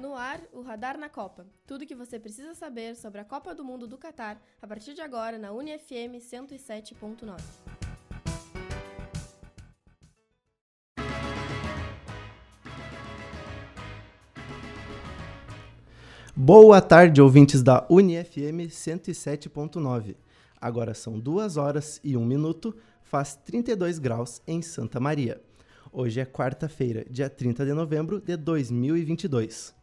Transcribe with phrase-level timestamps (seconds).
[0.00, 1.46] No ar, o Radar na Copa.
[1.66, 4.94] Tudo o que você precisa saber sobre a Copa do Mundo do Catar a partir
[4.94, 7.36] de agora na UniFM 107.9.
[16.34, 20.16] Boa tarde, ouvintes da UniFM 107.9.
[20.58, 25.38] Agora são 2 horas e 1 minuto, faz 32 graus em Santa Maria.
[25.92, 29.78] Hoje é quarta-feira, dia 30 de novembro de 2022.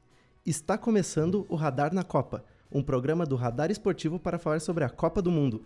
[0.47, 4.89] Está começando o Radar na Copa, um programa do Radar Esportivo para falar sobre a
[4.89, 5.65] Copa do Mundo.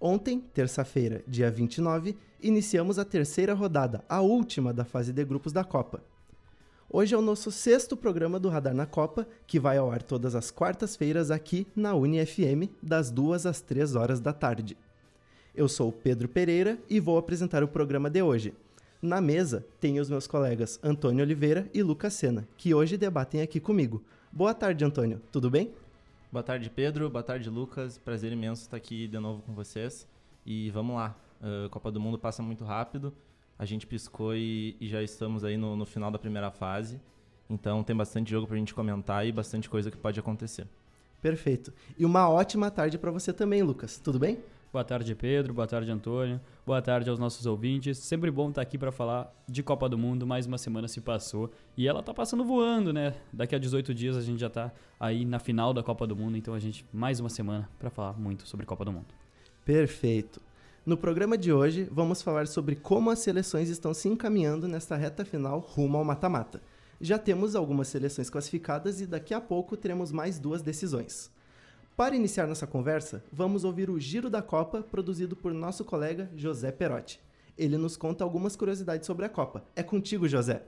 [0.00, 5.64] Ontem, terça-feira, dia 29, iniciamos a terceira rodada, a última da fase de grupos da
[5.64, 6.00] Copa.
[6.88, 10.36] Hoje é o nosso sexto programa do Radar na Copa, que vai ao ar todas
[10.36, 14.76] as quartas-feiras aqui na UniFM, das 2 às 3 horas da tarde.
[15.52, 18.54] Eu sou Pedro Pereira e vou apresentar o programa de hoje.
[19.02, 23.58] Na mesa, tenho os meus colegas Antônio Oliveira e Lucas Sena, que hoje debatem aqui
[23.58, 24.00] comigo.
[24.32, 25.20] Boa tarde, Antônio.
[25.32, 25.72] Tudo bem?
[26.30, 27.10] Boa tarde, Pedro.
[27.10, 27.98] Boa tarde, Lucas.
[27.98, 30.06] Prazer imenso estar aqui de novo com vocês.
[30.46, 31.16] E vamos lá.
[31.42, 33.12] A Copa do Mundo passa muito rápido.
[33.58, 37.00] A gente piscou e, e já estamos aí no, no, final da primeira fase.
[37.50, 40.64] Então tem bastante jogo para a gente comentar e bastante coisa que pode acontecer.
[41.20, 41.72] Perfeito.
[41.98, 43.98] E uma ótima tarde para você também, Lucas.
[43.98, 44.38] Tudo bem?
[44.72, 45.52] Boa tarde, Pedro.
[45.52, 46.40] Boa tarde, Antônio.
[46.64, 47.98] Boa tarde aos nossos ouvintes.
[47.98, 50.24] Sempre bom estar aqui para falar de Copa do Mundo.
[50.24, 53.14] Mais uma semana se passou e ela tá passando voando, né?
[53.32, 56.36] Daqui a 18 dias a gente já tá aí na final da Copa do Mundo,
[56.36, 59.08] então a gente mais uma semana para falar muito sobre Copa do Mundo.
[59.64, 60.40] Perfeito.
[60.86, 65.24] No programa de hoje, vamos falar sobre como as seleções estão se encaminhando nesta reta
[65.24, 66.62] final rumo ao mata-mata.
[67.00, 71.28] Já temos algumas seleções classificadas e daqui a pouco teremos mais duas decisões.
[72.00, 76.72] Para iniciar nossa conversa, vamos ouvir o Giro da Copa, produzido por nosso colega José
[76.72, 77.20] Perotti.
[77.58, 79.66] Ele nos conta algumas curiosidades sobre a Copa.
[79.76, 80.62] É contigo, José.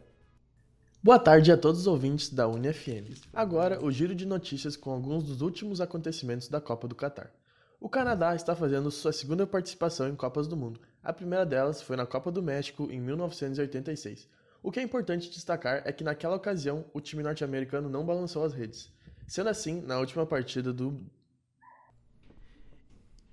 [1.03, 3.17] Boa tarde a todos os ouvintes da UniFM.
[3.33, 7.33] Agora, o giro de notícias com alguns dos últimos acontecimentos da Copa do Catar.
[7.81, 10.81] O Canadá está fazendo sua segunda participação em Copas do Mundo.
[11.03, 14.29] A primeira delas foi na Copa do México em 1986.
[14.63, 18.53] O que é importante destacar é que naquela ocasião o time norte-americano não balançou as
[18.53, 18.93] redes.
[19.27, 21.01] Sendo assim, na última partida do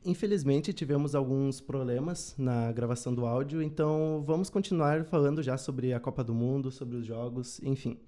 [0.06, 6.00] Infelizmente, tivemos alguns problemas na gravação do áudio, então vamos continuar falando já sobre a
[6.00, 8.00] Copa do Mundo, sobre os jogos, enfim.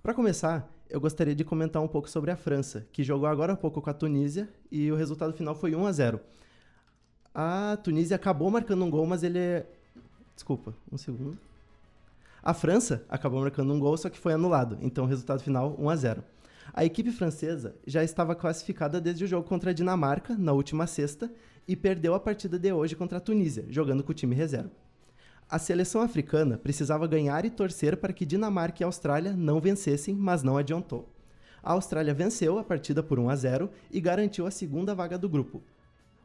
[0.00, 3.56] Para começar, eu gostaria de comentar um pouco sobre a França, que jogou agora há
[3.56, 6.20] pouco com a Tunísia e o resultado final foi 1 a 0.
[7.34, 9.66] A Tunísia acabou marcando um gol, mas ele é...
[10.36, 11.36] Desculpa, um segundo.
[12.40, 15.90] A França acabou marcando um gol, só que foi anulado, então o resultado final 1
[15.90, 16.24] a 0.
[16.72, 21.30] A equipe francesa já estava classificada desde o jogo contra a Dinamarca, na última sexta,
[21.66, 24.70] e perdeu a partida de hoje contra a Tunísia, jogando com o time reserva.
[25.50, 30.42] A seleção africana precisava ganhar e torcer para que Dinamarca e Austrália não vencessem, mas
[30.42, 31.08] não adiantou.
[31.62, 35.28] A Austrália venceu a partida por 1 a 0 e garantiu a segunda vaga do
[35.28, 35.62] grupo.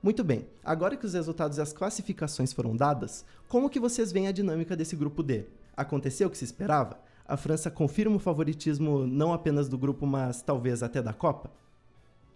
[0.02, 4.28] Muito bem, agora que os resultados e as classificações foram dadas, como que vocês veem
[4.28, 5.46] a dinâmica desse grupo D?
[5.76, 7.00] Aconteceu o que se esperava?
[7.26, 11.50] A França confirma o favoritismo não apenas do grupo, mas talvez até da Copa?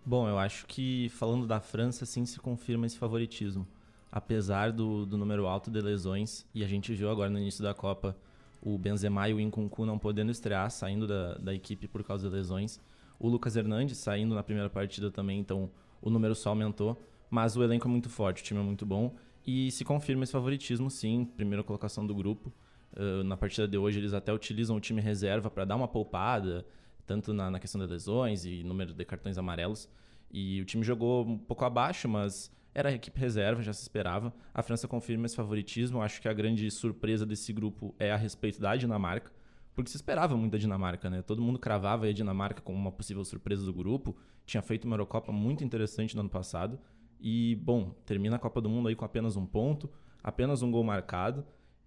[0.06, 3.68] Bom, eu acho que falando da França, sim se confirma esse favoritismo.
[4.10, 7.74] Apesar do, do número alto de lesões, e a gente viu agora no início da
[7.74, 8.16] Copa
[8.62, 12.36] o Benzema e o Nkunku não podendo estrear, saindo da, da equipe por causa de
[12.36, 12.80] lesões.
[13.20, 15.70] O Lucas Hernandes saindo na primeira partida também, então
[16.02, 16.98] o número só aumentou.
[17.30, 19.14] Mas o elenco é muito forte, o time é muito bom.
[19.46, 22.52] E se confirma esse favoritismo, sim, primeira colocação do grupo.
[22.94, 26.66] Uh, na partida de hoje, eles até utilizam o time reserva para dar uma poupada,
[27.06, 29.90] tanto na, na, questão de lesões e número de cartões amarelos.
[30.32, 34.34] E o time jogou um pouco abaixo, mas era a equipe reserva, já se esperava.
[34.54, 36.02] A França confirma esse favoritismo.
[36.02, 39.32] Acho que a grande surpresa desse grupo é a respeito da Dinamarca,
[39.74, 41.22] porque se esperava muito da Dinamarca, né?
[41.22, 44.16] Todo mundo cravava a Dinamarca como uma possível surpresa do grupo.
[44.46, 46.80] Tinha feito uma Eurocopa muito interessante no ano passado.
[47.20, 49.90] E, bom, termina a Copa do Mundo aí com apenas um ponto,
[50.24, 51.46] apenas um gol marcado.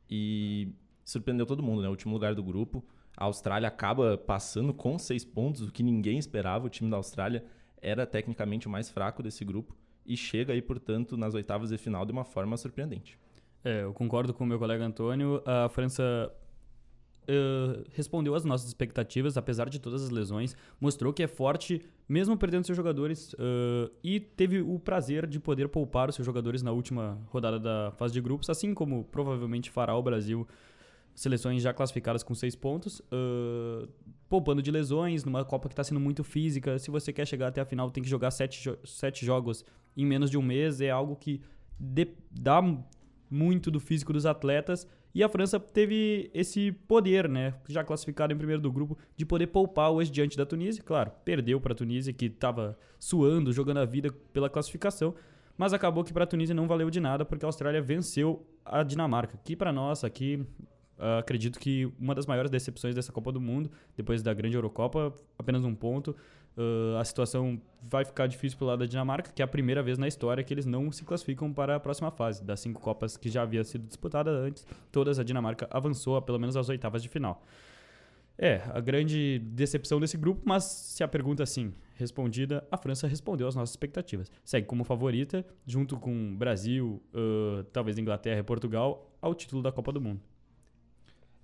[0.09, 0.73] E
[1.11, 1.89] surpreendeu todo mundo, né?
[1.89, 2.85] O último lugar do grupo.
[3.17, 6.67] A Austrália acaba passando com seis pontos, o que ninguém esperava.
[6.67, 7.45] O time da Austrália
[7.83, 9.77] era tecnicamente o mais fraco desse grupo
[10.07, 13.19] e chega aí, portanto, nas oitavas de final de uma forma surpreendente.
[13.63, 15.43] É, eu concordo com o meu colega Antônio.
[15.45, 16.33] A França
[17.29, 22.37] Uh, respondeu às nossas expectativas, apesar de todas as lesões, mostrou que é forte, mesmo
[22.37, 26.73] perdendo seus jogadores, uh, e teve o prazer de poder poupar os seus jogadores na
[26.73, 30.45] última rodada da fase de grupos, assim como provavelmente fará o Brasil
[31.15, 33.89] seleções já classificadas com seis pontos, uh,
[34.29, 36.79] poupando de lesões, numa Copa que está sendo muito física.
[36.79, 39.65] Se você quer chegar até a final, tem que jogar sete, jo sete jogos
[39.97, 40.81] em menos de um mês.
[40.81, 41.41] É algo que
[42.31, 42.63] dá
[43.31, 48.37] muito do físico dos atletas E a França teve esse poder, né, já classificado em
[48.37, 50.83] primeiro do grupo, de poder poupar hoje diante da Tunísia.
[50.85, 55.15] Claro, perdeu para a Tunísia, que estava suando, jogando a vida pela classificação,
[55.57, 58.83] mas acabou que para a Tunísia não valeu de nada, porque a Austrália venceu a
[58.83, 60.47] Dinamarca, que para nós aqui
[61.01, 65.15] Uh, acredito que uma das maiores decepções dessa Copa do Mundo, depois da grande Eurocopa,
[65.39, 66.15] apenas um ponto.
[66.57, 69.97] Uh, a situação vai ficar difícil pelo lado da Dinamarca, que é a primeira vez
[69.97, 72.45] na história que eles não se classificam para a próxima fase.
[72.45, 76.55] Das cinco Copas que já havia sido disputada antes, todas a Dinamarca avançou pelo menos
[76.57, 77.43] às oitavas de final.
[78.37, 83.47] É, a grande decepção desse grupo, mas se a pergunta assim respondida, a França respondeu
[83.47, 84.31] às nossas expectativas.
[84.45, 89.93] Segue como favorita, junto com Brasil, uh, talvez Inglaterra e Portugal, ao título da Copa
[89.93, 90.21] do Mundo.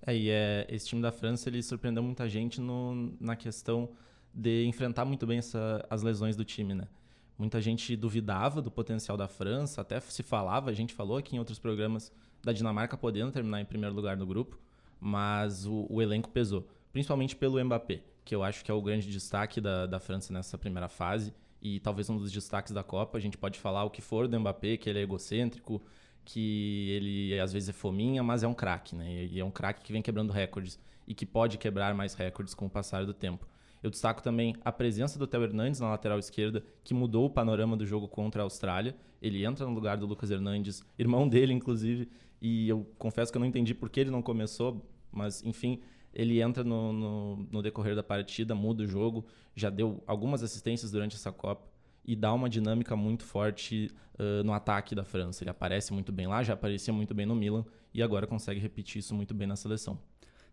[0.07, 3.89] É, e é, esse time da França ele surpreendeu muita gente no, na questão
[4.33, 6.87] de enfrentar muito bem essa, as lesões do time, né?
[7.37, 11.39] Muita gente duvidava do potencial da França, até se falava, a gente falou aqui em
[11.39, 12.11] outros programas,
[12.41, 14.57] da Dinamarca podendo terminar em primeiro lugar no grupo,
[14.99, 19.11] mas o, o elenco pesou, principalmente pelo Mbappé, que eu acho que é o grande
[19.11, 23.17] destaque da, da França nessa primeira fase e talvez um dos destaques da Copa.
[23.17, 25.81] A gente pode falar o que for do Mbappé, que ele é egocêntrico,
[26.27, 29.25] que ele às vezes é fominha, mas é um craque, né?
[29.31, 30.77] E é um craque que vem quebrando recordes
[31.07, 33.47] e que pode quebrar mais recordes com o passar do tempo.
[33.81, 37.77] Eu destaco também a presença do Theo Hernandes na lateral esquerda, que mudou o panorama
[37.77, 38.93] do jogo contra a Austrália.
[39.21, 42.09] Ele entra no lugar do Lucas Hernandes, irmão dele, inclusive,
[42.41, 45.79] e eu confesso que eu não entendi por que ele não começou, mas enfim,
[46.13, 49.25] ele entra no, no, no decorrer da partida, muda o jogo,
[49.55, 51.76] já deu algumas assistências durante essa Copa
[52.07, 55.43] e dá uma dinâmica muito forte uh, no ataque da França.
[55.43, 58.99] Ele aparece muito bem lá, já aparecia muito bem no Milan e agora consegue repetir
[58.99, 59.99] isso muito bem na seleção.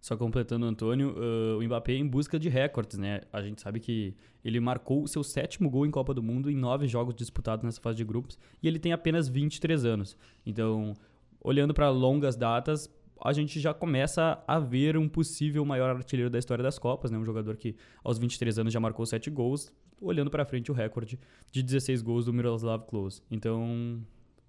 [0.00, 3.22] Só completando Antônio, uh, o Mbappé é em busca de recordes, né?
[3.32, 4.14] A gente sabe que
[4.44, 7.80] ele marcou o seu sétimo gol em Copa do Mundo em nove jogos disputados nessa
[7.80, 10.14] fase de grupos e ele tem apenas 23 anos.
[10.44, 10.92] Então,
[11.40, 12.90] olhando para longas datas,
[13.24, 17.16] a gente já começa a ver um possível maior artilheiro da história das Copas, né?
[17.16, 17.74] Um jogador que
[18.04, 21.18] aos 23 anos já marcou 7 gols, olhando para frente o recorde
[21.50, 23.22] de 16 gols do Miroslav Klose.
[23.30, 24.04] Então,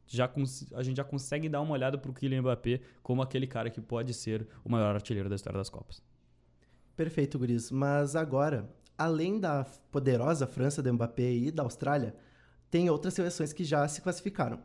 [0.05, 0.29] já
[0.73, 3.79] a gente já consegue dar uma olhada para o Kylian Mbappé como aquele cara que
[3.79, 6.03] pode ser o maior artilheiro da história das Copas.
[6.97, 7.71] Perfeito, Guris.
[7.71, 12.13] Mas agora, além da poderosa França do Mbappé e da Austrália,
[12.69, 14.59] tem outras seleções que já se classificaram.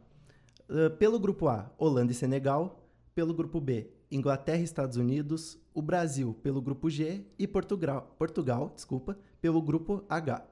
[0.69, 2.77] Uh, pelo grupo A, Holanda e Senegal.
[3.13, 5.59] Pelo grupo B, Inglaterra e Estados Unidos.
[5.73, 10.45] O Brasil pelo grupo G e Portugal, Portugal desculpa, pelo grupo H.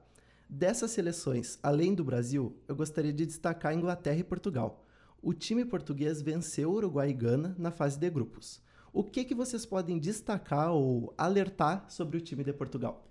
[0.47, 4.85] Dessas seleções, além do Brasil, eu gostaria de destacar Inglaterra e Portugal.
[5.21, 8.61] O time português venceu Uruguai e Gana na fase de grupos.
[8.91, 13.05] O que, que vocês podem destacar ou alertar sobre o time de Portugal?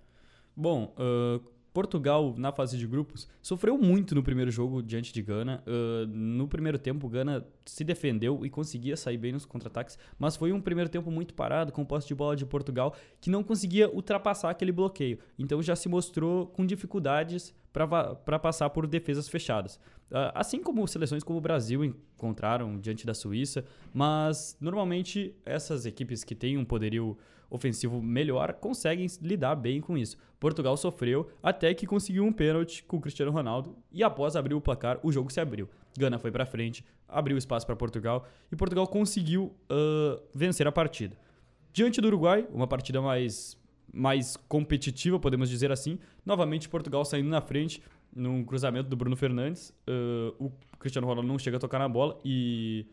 [0.56, 1.40] Bom, uh,
[1.72, 5.62] Portugal, na fase de grupos, sofreu muito no primeiro jogo diante de Gana.
[5.66, 10.52] Uh, no primeiro tempo, Gana se defendeu e conseguia sair bem nos contra-ataques, mas foi
[10.52, 14.50] um primeiro tempo muito parado, com posse de bola de Portugal, que não conseguia ultrapassar
[14.50, 15.18] aquele bloqueio.
[15.38, 19.76] Então já se mostrou com dificuldades para passar por defesas fechadas.
[20.10, 26.24] Uh, assim como seleções como o Brasil encontraram diante da Suíça, mas normalmente essas equipes
[26.24, 27.16] que têm um poderio
[27.50, 30.16] ofensivo melhor conseguem lidar bem com isso.
[30.38, 34.60] Portugal sofreu até que conseguiu um pênalti com o Cristiano Ronaldo e após abrir o
[34.60, 35.68] placar, o jogo se abriu.
[35.98, 41.16] Gana foi para frente, abriu espaço para Portugal e Portugal conseguiu uh, vencer a partida.
[41.72, 43.56] Diante do Uruguai, uma partida mais,
[43.92, 45.98] mais competitiva, podemos dizer assim.
[46.24, 47.82] Novamente, Portugal saindo na frente
[48.14, 49.70] num cruzamento do Bruno Fernandes.
[49.88, 52.86] Uh, o Cristiano Ronaldo não chega a tocar na bola e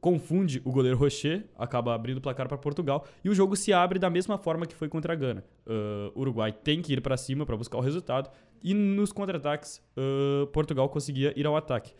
[0.00, 3.98] confunde o goleiro Rocher, acaba abrindo o placar para Portugal e o jogo se abre
[3.98, 5.44] da mesma forma que foi contra a Gana.
[5.66, 8.30] Uh, Uruguai tem que ir para cima para buscar o resultado
[8.62, 11.92] e nos contra-ataques uh, Portugal conseguia ir ao ataque,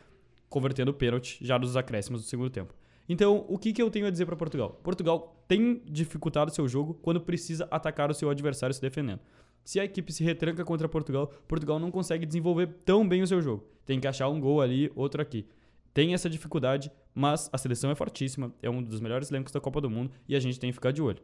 [0.48, 2.74] convertendo o pênalti já nos acréscimos do segundo tempo.
[3.08, 4.80] Então, o que, que eu tenho a dizer para Portugal?
[4.82, 9.20] Portugal tem dificultado seu jogo quando precisa atacar o seu adversário se defendendo.
[9.64, 13.42] Se a equipe se retranca contra Portugal, Portugal não consegue desenvolver tão bem o seu
[13.42, 13.66] jogo.
[13.84, 15.44] Tem que achar um gol ali, outro aqui
[15.92, 19.80] tem essa dificuldade, mas a seleção é fortíssima, é um dos melhores elencos da Copa
[19.80, 21.22] do Mundo e a gente tem que ficar de olho.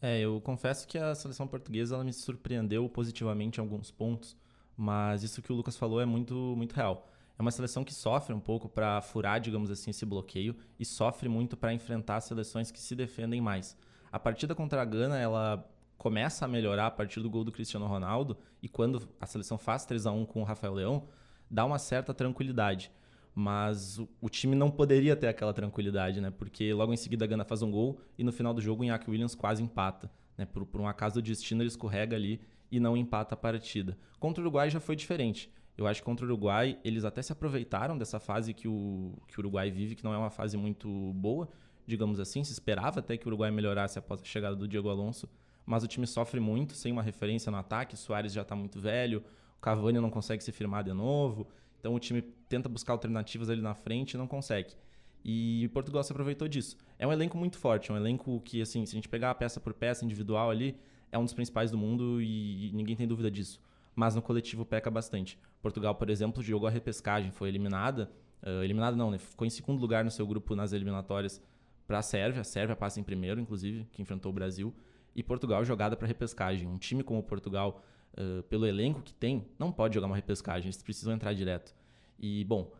[0.00, 4.36] É, eu confesso que a seleção portuguesa ela me surpreendeu positivamente em alguns pontos,
[4.76, 7.08] mas isso que o Lucas falou é muito, muito real.
[7.38, 11.28] É uma seleção que sofre um pouco para furar, digamos assim, esse bloqueio e sofre
[11.28, 13.76] muito para enfrentar seleções que se defendem mais.
[14.12, 17.86] A partida contra a Gana, ela começa a melhorar a partir do gol do Cristiano
[17.86, 21.08] Ronaldo e quando a seleção faz 3 a 1 com o Rafael Leão,
[21.50, 22.92] dá uma certa tranquilidade
[23.34, 26.30] mas o, o, time não poderia ter aquela tranquilidade, né?
[26.30, 28.84] Porque logo em seguida a Gana faz um gol e no final do jogo o
[28.84, 30.46] Iñaki Williams quase empata, né?
[30.46, 33.96] Por, por um acaso do destino ele escorrega ali e não empata a partida.
[34.20, 35.50] Contra o Uruguai já foi diferente.
[35.76, 39.38] Eu acho que contra o Uruguai eles até se aproveitaram dessa fase que o, que
[39.38, 41.48] o Uruguai vive, que não é uma fase muito boa
[41.86, 42.42] digamos assim.
[42.44, 45.28] Se esperava até que o Uruguai melhorasse após a chegada do Diego Alonso,
[45.64, 47.96] mas o time sofre muito sem uma referência no ataque.
[47.96, 49.22] Soares já está muito velho,
[49.56, 51.46] o Cavani não consegue se firmar de novo.
[51.84, 54.74] Então o time tenta buscar alternativas ali na frente e não consegue.
[55.22, 56.78] E Portugal se aproveitou disso.
[56.98, 59.60] É um elenco muito forte, é um elenco que, assim, se a gente pegar peça
[59.60, 60.78] por peça individual ali,
[61.12, 63.60] é um dos principais do mundo e ninguém tem dúvida disso.
[63.94, 65.38] Mas no coletivo peca bastante.
[65.60, 68.10] Portugal, por exemplo, jogou a repescagem, foi eliminada.
[68.42, 69.18] Uh, eliminada não, né?
[69.18, 71.38] Ficou em segundo lugar no seu grupo nas eliminatórias
[71.86, 72.40] para a Sérvia.
[72.40, 74.74] A Sérvia passa em primeiro, inclusive, que enfrentou o Brasil.
[75.14, 76.66] E Portugal jogada para repescagem.
[76.66, 77.84] Um time como o Portugal,
[78.18, 80.66] uh, pelo elenco que tem, não pode jogar uma repescagem.
[80.66, 81.74] Eles precisam entrar direto.
[82.18, 82.72] E, bom,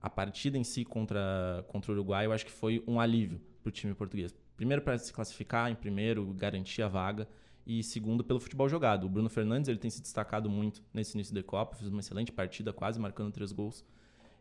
[0.00, 3.68] a partida em si contra, contra o Uruguai eu acho que foi um alívio para
[3.68, 4.34] o time português.
[4.56, 7.28] Primeiro, para se classificar, em primeiro, garantir a vaga.
[7.66, 9.04] E segundo, pelo futebol jogado.
[9.04, 12.32] O Bruno Fernandes ele tem se destacado muito nesse início da Copa, fez uma excelente
[12.32, 13.84] partida, quase marcando três gols.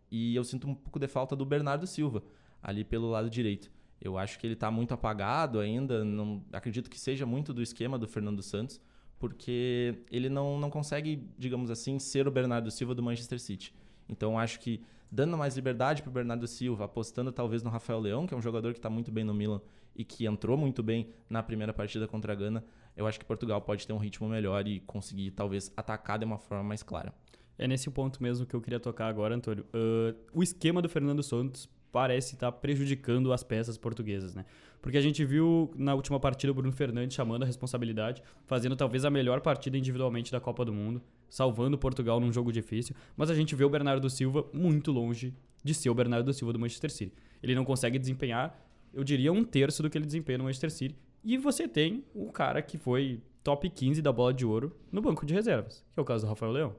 [0.09, 2.23] E eu sinto um pouco de falta do Bernardo Silva,
[2.63, 3.69] ali pelo lado direito.
[3.99, 7.97] Eu acho que ele está muito apagado ainda, não acredito que seja muito do esquema
[7.97, 8.79] do Fernando Santos,
[9.19, 13.73] porque ele não, não consegue, digamos assim, ser o Bernardo Silva do Manchester City.
[14.07, 14.81] Então acho que
[15.11, 18.41] dando mais liberdade para o Bernardo Silva, apostando talvez no Rafael Leão, que é um
[18.41, 19.61] jogador que está muito bem no Milan
[19.95, 22.63] e que entrou muito bem na primeira partida contra a Gana,
[22.95, 26.37] eu acho que Portugal pode ter um ritmo melhor e conseguir talvez atacar de uma
[26.37, 27.13] forma mais clara.
[27.57, 29.65] É nesse ponto mesmo que eu queria tocar agora, Antônio.
[29.73, 34.45] Uh, o esquema do Fernando Santos parece estar tá prejudicando as peças portuguesas, né?
[34.81, 39.05] Porque a gente viu na última partida o Bruno Fernandes chamando a responsabilidade, fazendo talvez
[39.05, 43.35] a melhor partida individualmente da Copa do Mundo, salvando Portugal num jogo difícil, mas a
[43.35, 47.13] gente vê o Bernardo Silva muito longe de ser o Bernardo Silva do Manchester City.
[47.41, 48.57] Ele não consegue desempenhar,
[48.93, 50.95] eu diria, um terço do que ele desempenha no Manchester City.
[51.23, 55.25] E você tem o cara que foi top 15 da bola de ouro no banco
[55.25, 56.75] de reservas, que é o caso do Rafael Leão.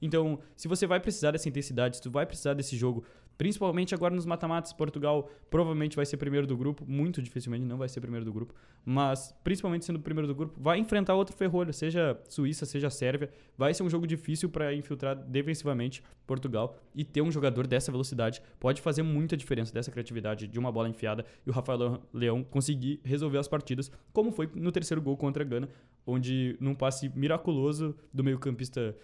[0.00, 3.04] Então, se você vai precisar dessa intensidade, se tu vai precisar desse jogo
[3.38, 7.88] Principalmente agora nos mata-matas, Portugal provavelmente vai ser primeiro do grupo, muito dificilmente não vai
[7.88, 8.52] ser primeiro do grupo,
[8.84, 13.72] mas principalmente sendo primeiro do grupo, vai enfrentar outro ferrolho, seja Suíça, seja Sérvia, vai
[13.72, 18.82] ser um jogo difícil para infiltrar defensivamente Portugal e ter um jogador dessa velocidade pode
[18.82, 23.38] fazer muita diferença dessa criatividade de uma bola enfiada e o Rafael Leão conseguir resolver
[23.38, 25.68] as partidas, como foi no terceiro gol contra a Gana,
[26.04, 28.96] onde num passe miraculoso do meio-campista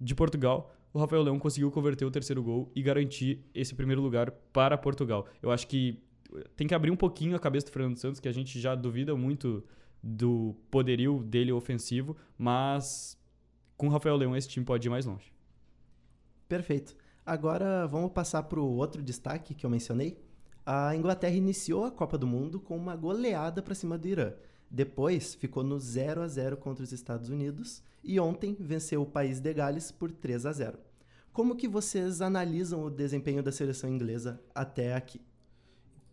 [0.00, 4.30] de Portugal, o Rafael Leão conseguiu converter o terceiro gol e garantir esse primeiro lugar
[4.52, 5.26] para Portugal.
[5.42, 6.02] Eu acho que
[6.56, 9.14] tem que abrir um pouquinho a cabeça do Fernando Santos, que a gente já duvida
[9.14, 9.64] muito
[10.02, 13.18] do poderio dele ofensivo, mas
[13.76, 15.32] com o Rafael Leão esse time pode ir mais longe.
[16.48, 16.96] Perfeito.
[17.24, 20.18] Agora vamos passar para o outro destaque que eu mencionei.
[20.64, 24.32] A Inglaterra iniciou a Copa do Mundo com uma goleada para cima do Irã.
[24.70, 29.40] Depois ficou no 0 a 0 contra os Estados Unidos e ontem venceu o país
[29.40, 30.78] de Gales por 3 a 0.
[31.32, 35.20] Como que vocês analisam o desempenho da seleção inglesa até aqui?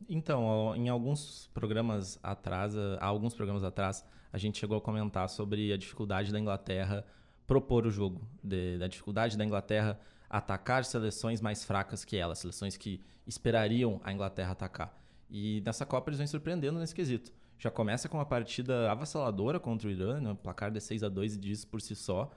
[0.09, 5.71] Então, em alguns programas atrás, há alguns programas atrás, a gente chegou a comentar sobre
[5.71, 7.05] a dificuldade da Inglaterra
[7.45, 9.99] propor o jogo, de, da dificuldade da Inglaterra
[10.29, 14.99] atacar seleções mais fracas que ela, seleções que esperariam a Inglaterra atacar.
[15.29, 19.87] E nessa Copa eles vêm surpreendendo nesse quesito já começa com uma partida avassaladora contra
[19.87, 20.37] o Irã, né?
[20.41, 22.29] placar de 6 a 2 e diz por si só.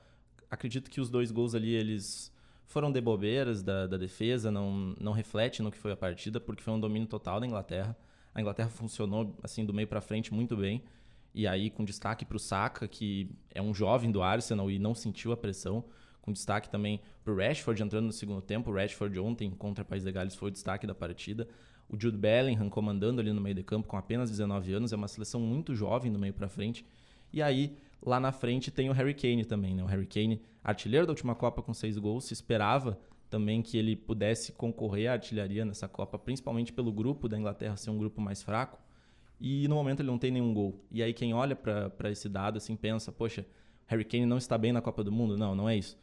[0.50, 2.33] Acredito que os dois gols ali eles
[2.67, 6.62] foram de bobeiras da, da defesa, não, não reflete no que foi a partida, porque
[6.62, 7.97] foi um domínio total da Inglaterra.
[8.35, 10.83] A Inglaterra funcionou assim do meio para frente muito bem.
[11.35, 14.95] E aí com destaque para o Saka, que é um jovem do Arsenal e não
[14.95, 15.85] sentiu a pressão.
[16.23, 18.71] Com destaque também para o Rashford entrando no segundo tempo.
[18.71, 21.49] O Rashford ontem contra o País de Gales foi o destaque da partida.
[21.91, 25.09] O Jude Bellingham comandando ali no meio de campo com apenas 19 anos, é uma
[25.09, 26.87] seleção muito jovem no meio para frente.
[27.33, 29.83] E aí, lá na frente tem o Harry Kane também, né?
[29.83, 32.97] O Harry Kane, artilheiro da última Copa com seis gols, se esperava
[33.29, 37.91] também que ele pudesse concorrer à artilharia nessa Copa, principalmente pelo grupo da Inglaterra ser
[37.91, 38.79] um grupo mais fraco.
[39.41, 40.85] E no momento ele não tem nenhum gol.
[40.93, 43.45] E aí quem olha para esse dado assim pensa, poxa,
[43.87, 45.37] Harry Kane não está bem na Copa do Mundo?
[45.37, 45.99] Não, não é isso.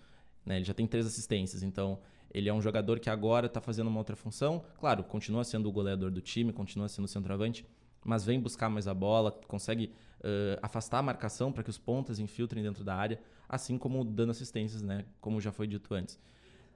[0.45, 0.57] Né?
[0.57, 1.99] Ele já tem três assistências, então
[2.33, 4.63] ele é um jogador que agora está fazendo uma outra função.
[4.79, 7.65] Claro, continua sendo o goleador do time, continua sendo o centroavante,
[8.05, 12.19] mas vem buscar mais a bola, consegue uh, afastar a marcação para que os pontas
[12.19, 15.05] infiltrem dentro da área, assim como dando assistências, né?
[15.19, 16.19] Como já foi dito antes.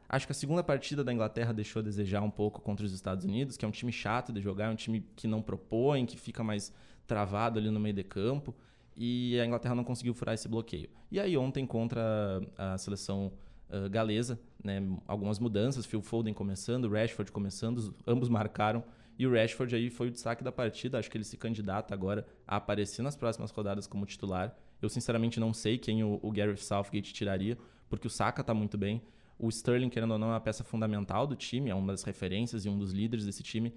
[0.08, 3.24] Acho que a segunda partida da Inglaterra deixou a desejar um pouco contra os Estados
[3.24, 6.18] Unidos, que é um time chato de jogar, é um time que não propõe, que
[6.18, 6.74] fica mais
[7.08, 8.54] travado ali no meio de campo.
[8.96, 10.90] E a Inglaterra não conseguiu furar esse bloqueio.
[11.10, 13.32] E aí ontem contra a seleção
[13.72, 14.82] uh, galesa, né?
[15.08, 18.84] algumas mudanças, Phil Foden começando, Rashford começando, ambos marcaram.
[19.18, 22.26] E o Rashford aí foi o destaque da partida, acho que ele se candidata agora
[22.48, 24.56] a aparecer nas próximas rodadas como titular.
[24.82, 27.58] Eu sinceramente não sei quem o, o Gareth Southgate tiraria,
[27.90, 29.02] porque o Saka está muito bem.
[29.38, 32.66] O Sterling, querendo ou não, é uma peça fundamental do time, é uma das referências
[32.66, 33.74] e um dos líderes desse time.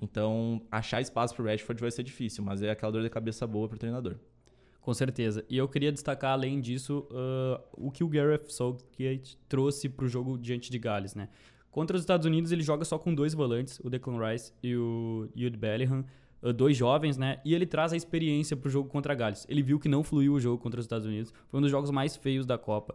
[0.00, 3.46] Então, achar espaço para o Rashford vai ser difícil, mas é aquela dor de cabeça
[3.46, 4.16] boa para o treinador.
[4.84, 5.42] Com certeza.
[5.48, 10.08] E eu queria destacar, além disso, uh, o que o Gareth Southgate trouxe para o
[10.08, 11.30] jogo diante de Gales, né?
[11.70, 15.26] Contra os Estados Unidos, ele joga só com dois volantes, o Declan Rice e o
[15.34, 16.04] Jude Bellingham,
[16.42, 17.40] uh, dois jovens, né?
[17.46, 19.46] E ele traz a experiência para o jogo contra Gales.
[19.48, 21.32] Ele viu que não fluiu o jogo contra os Estados Unidos.
[21.48, 22.94] Foi um dos jogos mais feios da Copa.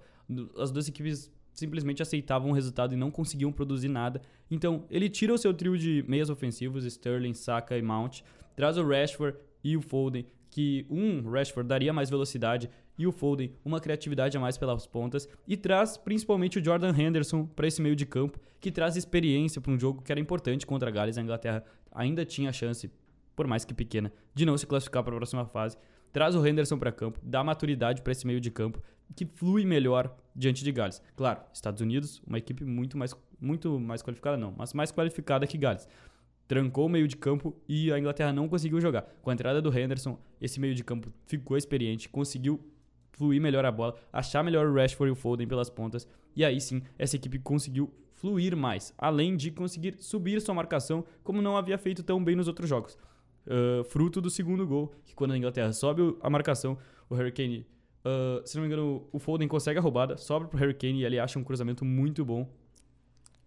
[0.59, 4.21] As duas equipes simplesmente aceitavam o resultado e não conseguiam produzir nada.
[4.51, 8.21] Então, ele tira o seu trio de meias ofensivos, Sterling, Saka e Mount,
[8.55, 13.53] traz o Rashford e o Foden, que um Rashford daria mais velocidade e o Foden
[13.63, 17.95] uma criatividade a mais pelas pontas e traz principalmente o Jordan Henderson para esse meio
[17.95, 21.17] de campo, que traz experiência para um jogo que era importante contra a Gales.
[21.17, 22.91] A Inglaterra ainda tinha a chance,
[23.35, 25.77] por mais que pequena, de não se classificar para a próxima fase.
[26.11, 28.81] Traz o Henderson para campo, dá maturidade para esse meio de campo
[29.15, 31.01] que flui melhor diante de Gales.
[31.15, 35.57] Claro, Estados Unidos, uma equipe muito mais, muito mais qualificada, não, mas mais qualificada que
[35.57, 35.87] Gales.
[36.49, 39.03] Trancou o meio de campo e a Inglaterra não conseguiu jogar.
[39.21, 42.59] Com a entrada do Henderson, esse meio de campo ficou experiente, conseguiu
[43.11, 46.07] fluir melhor a bola, achar melhor o Rashford e o Foden pelas pontas.
[46.35, 51.39] E aí sim, essa equipe conseguiu fluir mais, além de conseguir subir sua marcação, como
[51.39, 52.97] não havia feito tão bem nos outros jogos.
[53.45, 57.63] Uh, fruto do segundo gol, que quando a Inglaterra sobe a marcação, o Harry Kane
[57.99, 61.05] Uh, se não me engano, o Foden consegue a roubada, sobra pro Harry Kane e
[61.05, 62.49] ele acha um cruzamento muito bom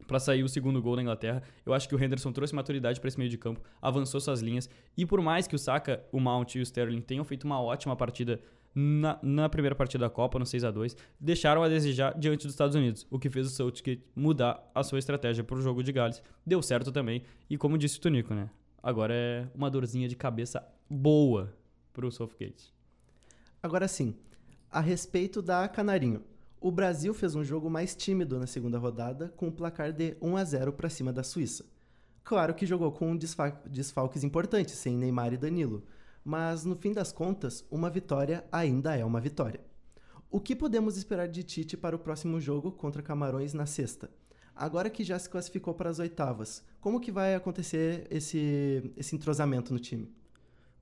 [0.06, 1.42] para sair o segundo gol da Inglaterra.
[1.64, 4.68] Eu acho que o Henderson trouxe maturidade para esse meio de campo, avançou suas linhas
[4.96, 7.96] e por mais que o Saka, o Mount e o Sterling tenham feito uma ótima
[7.96, 8.40] partida
[8.74, 12.54] na, na primeira partida da Copa, no 6 a 2 deixaram a desejar diante dos
[12.54, 15.92] Estados Unidos, o que fez o Southgate mudar a sua estratégia para o jogo de
[15.92, 16.22] Gales.
[16.44, 18.50] Deu certo também e como disse o Tonico, né?
[18.82, 21.54] Agora é uma dorzinha de cabeça boa
[21.92, 22.72] para o Southgate.
[23.62, 24.16] Agora sim,
[24.70, 26.24] a respeito da Canarinho,
[26.62, 30.36] o Brasil fez um jogo mais tímido na segunda rodada, com um placar de 1
[30.36, 31.66] a 0 para cima da Suíça.
[32.22, 35.82] Claro que jogou com desfalques importantes, sem Neymar e Danilo,
[36.24, 39.60] mas no fim das contas, uma vitória ainda é uma vitória.
[40.30, 44.08] O que podemos esperar de Tite para o próximo jogo contra Camarões na sexta?
[44.54, 49.72] Agora que já se classificou para as oitavas, como que vai acontecer esse, esse entrosamento
[49.72, 50.14] no time?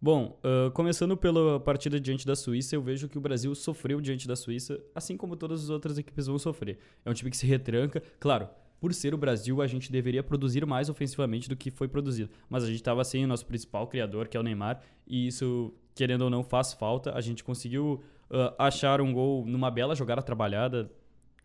[0.03, 4.27] Bom, uh, começando pela partida diante da Suíça, eu vejo que o Brasil sofreu diante
[4.27, 6.79] da Suíça, assim como todas as outras equipes vão sofrer.
[7.05, 8.03] É um time que se retranca.
[8.19, 8.49] Claro,
[8.81, 12.31] por ser o Brasil, a gente deveria produzir mais ofensivamente do que foi produzido.
[12.49, 15.75] Mas a gente estava sem o nosso principal criador, que é o Neymar, e isso,
[15.95, 17.15] querendo ou não, faz falta.
[17.15, 20.91] A gente conseguiu uh, achar um gol numa bela jogada trabalhada,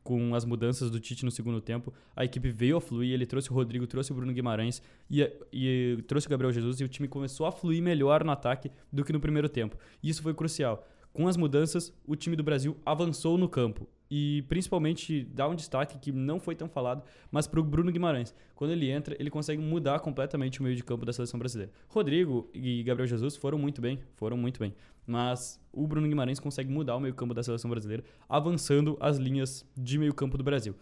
[0.05, 3.51] com as mudanças do Tite no segundo tempo, a equipe veio a fluir, ele trouxe
[3.51, 7.07] o Rodrigo, trouxe o Bruno Guimarães e, e trouxe o Gabriel Jesus e o time
[7.07, 9.75] começou a fluir melhor no ataque do que no primeiro tempo.
[10.03, 10.87] Isso foi crucial.
[11.11, 15.97] Com as mudanças, o time do Brasil avançou no campo e principalmente dá um destaque
[15.97, 18.33] que não foi tão falado, mas para o Bruno Guimarães.
[18.53, 21.71] Quando ele entra, ele consegue mudar completamente o meio de campo da seleção brasileira.
[21.87, 24.73] Rodrigo e Gabriel Jesus foram muito bem, foram muito bem.
[25.05, 29.65] Mas o Bruno Guimarães consegue mudar o meio campo da seleção brasileira, avançando as linhas
[29.75, 30.75] de meio campo do Brasil.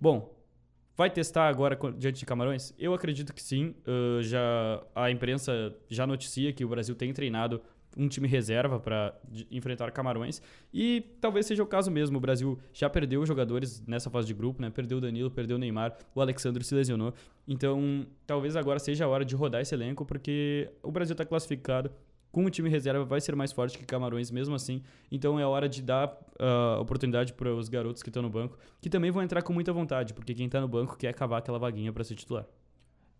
[0.00, 0.34] Bom,
[0.96, 2.74] vai testar agora diante de Camarões?
[2.78, 3.74] Eu acredito que sim.
[3.86, 7.60] Uh, já a imprensa já noticia que o Brasil tem treinado
[7.96, 9.14] um time reserva para
[9.50, 10.42] enfrentar Camarões.
[10.72, 12.18] E talvez seja o caso mesmo.
[12.18, 14.70] O Brasil já perdeu jogadores nessa fase de grupo, né?
[14.70, 17.14] Perdeu o Danilo, perdeu o Neymar, o Alexandre se lesionou.
[17.48, 21.90] Então, talvez agora seja a hora de rodar esse elenco, porque o Brasil está classificado.
[22.30, 24.82] Com o time reserva vai ser mais forte que Camarões mesmo assim.
[25.10, 28.90] Então é hora de dar uh, oportunidade para os garotos que estão no banco, que
[28.90, 31.90] também vão entrar com muita vontade, porque quem está no banco quer cavar aquela vaguinha
[31.94, 32.44] para ser titular.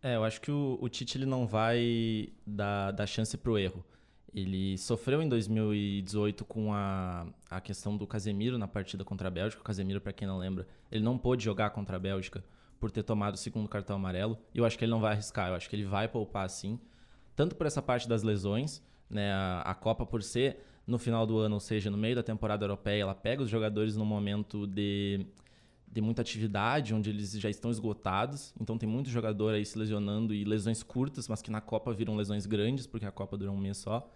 [0.03, 3.59] É, eu acho que o, o Tite ele não vai dar, dar chance para o
[3.59, 3.83] erro.
[4.37, 9.63] Ele sofreu em 2018 com a, a questão do Casemiro na partida contra a Bélgica.
[9.63, 12.45] O Casemiro, para quem não lembra, ele não pôde jogar contra a Bélgica
[12.79, 14.37] por ter tomado o segundo cartão amarelo.
[14.53, 15.49] E eu acho que ele não vai arriscar.
[15.49, 16.79] Eu acho que ele vai poupar sim.
[17.35, 19.33] Tanto por essa parte das lesões, né?
[19.33, 22.63] A, a Copa por ser no final do ano, ou seja, no meio da temporada
[22.63, 25.27] europeia, ela pega os jogadores no momento de,
[25.91, 28.53] de muita atividade, onde eles já estão esgotados.
[28.61, 32.15] Então tem muito jogador aí se lesionando e lesões curtas, mas que na Copa viram
[32.15, 34.07] lesões grandes, porque a Copa dura um mês só.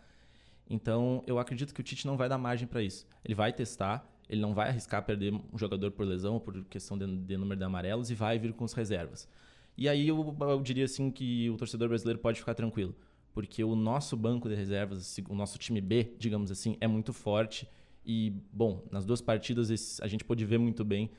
[0.70, 3.04] Então, eu acredito que o Tite não vai dar margem para isso.
[3.24, 6.96] Ele vai testar, ele não vai arriscar perder um jogador por lesão ou por questão
[6.96, 9.28] de, de número de amarelos e vai vir com as reservas.
[9.76, 12.94] E aí eu, eu, diria assim que o torcedor brasileiro pode ficar tranquilo,
[13.34, 17.68] porque o nosso banco de reservas, o nosso time B, digamos assim, é muito forte
[18.06, 21.10] e, bom, nas duas partidas a gente pôde ver muito bem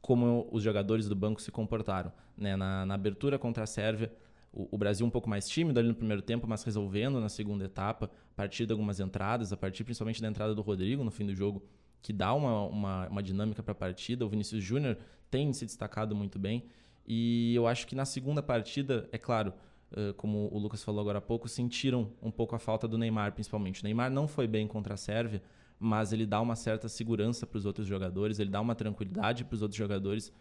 [0.00, 2.12] como os jogadores do banco se comportaram.
[2.36, 2.54] Né?
[2.54, 4.12] Na, na abertura contra a Sérvia,
[4.52, 8.06] o, Brasil um pouco mais tímido ali no primeiro tempo, mas resolvendo na segunda etapa,
[8.06, 11.34] a partir de algumas entradas, a partir principalmente da entrada do Rodrigo no fim do
[11.34, 11.64] jogo,
[12.02, 14.26] que dá uma, uma, uma dinâmica para a partida.
[14.26, 14.98] O Vinícius Júnior
[15.30, 16.64] tem se destacado muito bem.
[17.06, 19.54] E eu acho que na segunda partida, é claro,
[19.92, 23.32] uh, como o Lucas falou agora há pouco, sentiram um pouco a falta do Neymar,
[23.32, 23.80] principalmente.
[23.80, 25.42] O Neymar não foi bem contra a Sérvia,
[25.78, 29.54] mas ele dá uma certa segurança para os outros jogadores, ele dá uma tranquilidade para
[29.54, 30.32] os outros jogadores,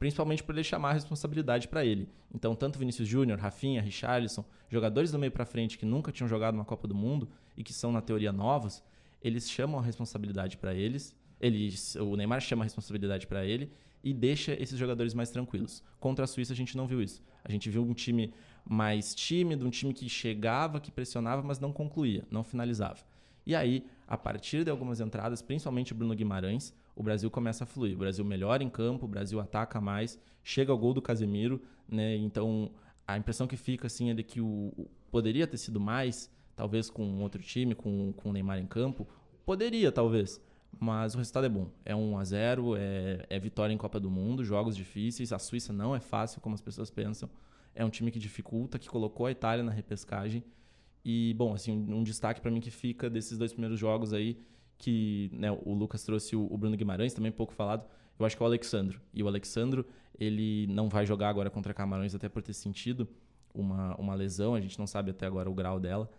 [0.00, 2.08] principalmente por ele chamar a responsabilidade para ele.
[2.34, 6.54] Então, tanto Vinícius Júnior, Rafinha, Richarlison, jogadores do meio para frente que nunca tinham jogado
[6.54, 8.82] uma Copa do Mundo e que são na teoria novos,
[9.22, 11.14] eles chamam a responsabilidade para eles.
[11.38, 13.70] Eles, o Neymar chama a responsabilidade para ele
[14.02, 15.82] e deixa esses jogadores mais tranquilos.
[16.00, 17.22] Contra a Suíça a gente não viu isso.
[17.44, 18.32] A gente viu um time
[18.64, 23.00] mais tímido, um time que chegava, que pressionava, mas não concluía, não finalizava.
[23.46, 27.66] E aí, a partir de algumas entradas, principalmente o Bruno Guimarães, o Brasil começa a
[27.66, 27.94] fluir.
[27.94, 32.16] O Brasil melhora em campo, o Brasil ataca mais, chega ao gol do Casemiro, né?
[32.16, 32.70] Então,
[33.06, 36.88] a impressão que fica assim é de que o, o poderia ter sido mais, talvez
[36.88, 39.08] com outro time, com, com o Neymar em campo,
[39.44, 40.40] poderia talvez,
[40.78, 41.70] mas o resultado é bom.
[41.84, 45.32] É 1 a 0 é, é vitória em Copa do Mundo, jogos difíceis.
[45.32, 47.28] A Suíça não é fácil, como as pessoas pensam.
[47.74, 50.44] É um time que dificulta, que colocou a Itália na repescagem.
[51.04, 54.38] E, bom, assim, um, destaque para mim que fica desses dois primeiros jogos aí,
[54.76, 57.84] que né, o Lucas trouxe o, Bruno Guimarães, também pouco falado,
[58.18, 59.00] eu acho que é o Alexandro.
[59.12, 59.86] E o Alexandro,
[60.18, 63.08] ele não vai jogar agora contra Camarões, até por ter sentido
[63.54, 66.10] uma, uma lesão, a gente não sabe até agora o grau dela.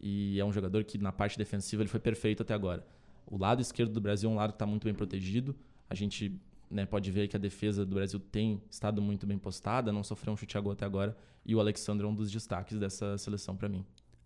[0.00, 2.84] E é um jogador que na parte defensiva ele foi perfeito até agora.
[3.26, 5.54] O lado esquerdo do Brasil é um lado que está muito bem protegido.
[5.88, 6.40] A gente
[6.70, 10.32] né, pode ver que a defesa do Brasil tem estado muito bem postada, não sofreu
[10.32, 11.16] um chute a gol até agora.
[11.44, 13.84] E o Alexandre é um dos destaques dessa seleção para mim.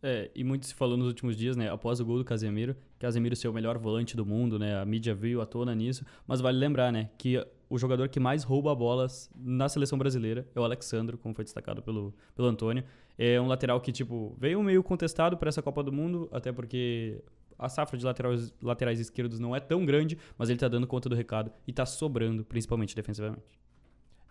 [0.09, 1.69] É, e muito se falou nos últimos dias, né?
[1.69, 4.81] Após o gol do Casemiro, Casemiro ser o melhor volante do mundo, né?
[4.81, 6.07] A mídia veio à tona nisso.
[6.29, 7.11] Mas vale lembrar, né?
[7.19, 11.43] Que o jogador que mais rouba bolas na seleção brasileira é o Alexandre, como foi
[11.43, 12.85] destacado pelo, pelo Antônio.
[13.19, 17.21] É um lateral que, tipo, veio meio contestado para essa Copa do Mundo, até porque
[17.59, 21.09] a safra de laterais, laterais esquerdos não é tão grande, mas ele tá dando conta
[21.09, 23.43] do recado e tá sobrando, principalmente defensivamente.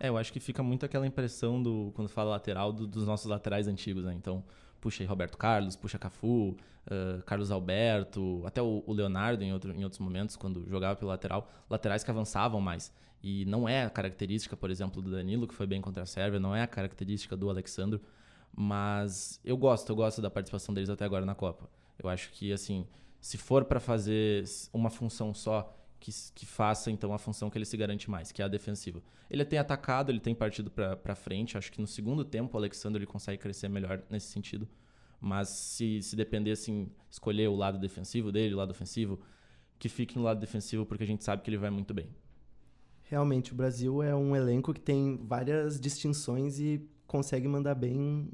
[0.00, 3.26] É, eu acho que fica muito aquela impressão do quando fala lateral do, dos nossos
[3.26, 4.14] laterais antigos, né?
[4.14, 4.42] Então,
[4.80, 9.84] puxa Roberto Carlos, puxa Cafu, uh, Carlos Alberto, até o, o Leonardo em, outro, em
[9.84, 12.92] outros momentos, quando jogava pelo lateral, laterais que avançavam mais.
[13.22, 16.38] E não é a característica, por exemplo, do Danilo, que foi bem contra a Sérvia,
[16.38, 18.00] não é a característica do Alexandro,
[18.54, 21.68] mas eu gosto, eu gosto da participação deles até agora na Copa.
[21.98, 22.86] Eu acho que, assim,
[23.20, 25.74] se for para fazer uma função só,
[26.06, 29.02] que, que, faça então a função que ele se garante mais, que é a defensiva.
[29.28, 31.58] Ele tem atacado, ele tem partido para frente.
[31.58, 34.68] Acho que no segundo tempo o Alexandre ele consegue crescer melhor nesse sentido.
[35.20, 39.18] Mas se, se depender, assim, escolher o lado defensivo dele, o lado ofensivo,
[39.80, 42.08] que fique no lado defensivo, porque a gente sabe que ele vai muito bem.
[43.02, 48.30] Realmente, o Brasil é um elenco que tem várias distinções e consegue mandar bem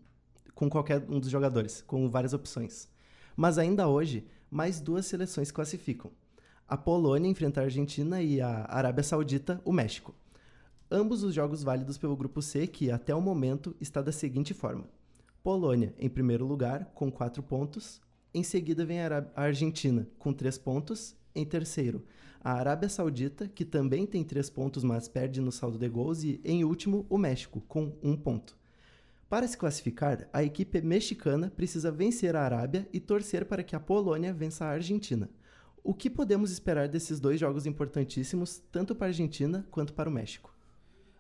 [0.55, 2.91] com qualquer um dos jogadores, com várias opções.
[3.35, 6.11] Mas ainda hoje, mais duas seleções classificam.
[6.73, 10.15] A Polônia enfrenta a Argentina e a Arábia Saudita o México.
[10.91, 14.89] Ambos os jogos válidos pelo grupo C, que até o momento está da seguinte forma:
[15.43, 18.01] Polônia em primeiro lugar, com 4 pontos.
[18.33, 21.15] Em seguida vem a Argentina, com 3 pontos.
[21.35, 22.07] Em terceiro,
[22.41, 26.25] a Arábia Saudita, que também tem 3 pontos, mas perde no saldo de gols.
[26.25, 28.57] E em último, o México, com 1 ponto.
[29.29, 33.81] Para se classificar, a equipe mexicana precisa vencer a Arábia e torcer para que a
[33.81, 35.29] Polônia vença a Argentina.
[35.85, 40.13] O que podemos esperar desses dois jogos importantíssimos, tanto para a Argentina quanto para o
[40.13, 40.55] México?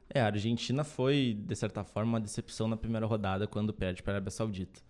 [0.08, 4.12] É, a Argentina foi, de certa forma, uma decepção na primeira rodada quando perde para
[4.12, 4.80] a Arábia Saudita.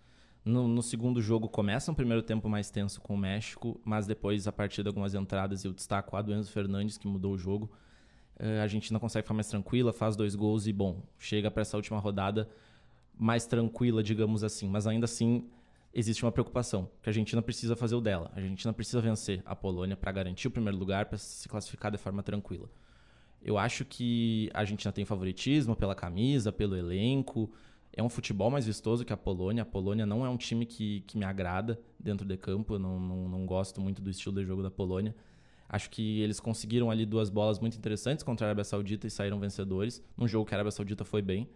[0.45, 4.45] No, no, segundo jogo começa um primeiro tempo mais tenso com o México, mas depois,
[4.45, 7.71] a partir de algumas entradas, eu destaco a do Enzo Fernandes, que mudou o jogo.
[8.37, 11.77] Eh, a Argentina consegue ficar mais tranquila, faz dois gols e, bom, chega para essa
[11.77, 12.49] última rodada
[13.17, 14.67] mais tranquila, digamos assim.
[14.67, 15.47] Mas ainda assim,
[15.93, 18.31] existe uma preocupação, que a Argentina precisa fazer o dela.
[18.33, 21.97] A Argentina precisa vencer a Polônia para garantir o primeiro lugar, para se classificar de
[21.97, 22.69] forma tranquila.
[23.41, 27.51] Eu acho que a Argentina tem favoritismo pela camisa, pelo elenco.
[27.91, 29.63] É um futebol mais vistoso que a Polônia.
[29.63, 32.75] A Polônia não é um time que, que me agrada dentro de campo.
[32.75, 35.13] Eu não, não, não gosto muito do estilo de jogo da Polônia.
[35.67, 39.39] Acho que eles conseguiram ali duas bolas muito interessantes contra a Arábia Saudita e saíram
[39.39, 40.01] vencedores.
[40.15, 41.49] Num jogo que a Arábia Saudita foi bem.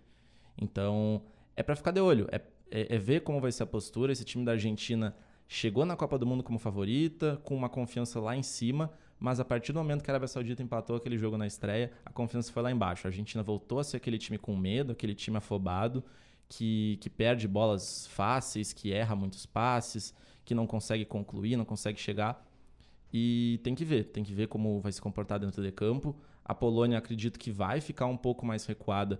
[0.60, 1.22] Então,
[1.56, 4.12] é para ficar de olho, é, é, é, ver como vai ser a postura.
[4.12, 5.16] Esse time da Argentina
[5.48, 9.46] chegou na Copa do Mundo como favorita, com uma confiança lá em cima, mas a
[9.46, 12.62] partir do momento que a Arábia Saudita empatou aquele jogo na estreia, a confiança foi
[12.64, 13.08] lá embaixo.
[13.08, 16.04] A Argentina voltou a ser aquele time com medo, aquele time afobado,
[16.50, 20.14] que, que perde bolas fáceis, que erra muitos passes,
[20.46, 22.46] que não consegue concluir, não consegue chegar.
[23.12, 26.16] E tem que ver, tem que ver como vai se comportar dentro de campo.
[26.44, 29.20] A Polônia acredito que vai ficar um pouco mais recuada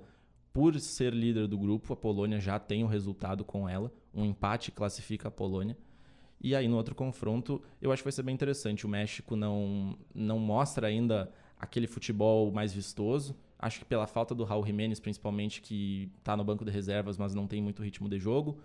[0.58, 3.94] por ser líder do grupo, a Polônia já tem o resultado com ela.
[4.12, 5.78] Um empate classifica a Polônia.
[6.42, 8.84] E aí, no outro confronto, eu acho que vai ser bem interessante.
[8.84, 13.38] O México não, não mostra ainda aquele futebol mais vistoso.
[13.60, 17.36] Acho que pela falta do Raul Jimenez, principalmente, que está no banco de reservas, mas
[17.36, 18.58] não tem muito ritmo de jogo.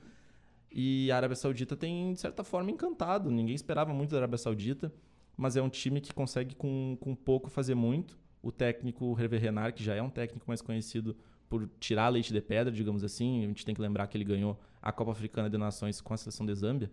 [0.71, 3.31] E a Arábia Saudita tem, de certa forma, encantado.
[3.31, 4.91] Ninguém esperava muito da Arábia Saudita,
[5.37, 8.19] mas é um time que consegue, com, com pouco, fazer muito.
[8.43, 11.15] O técnico Hervé Renard, que já é um técnico mais conhecido
[11.53, 13.45] por tirar leite de pedra, digamos assim.
[13.45, 16.17] A gente tem que lembrar que ele ganhou a Copa Africana de Nações com a
[16.17, 16.91] seleção de Zâmbia,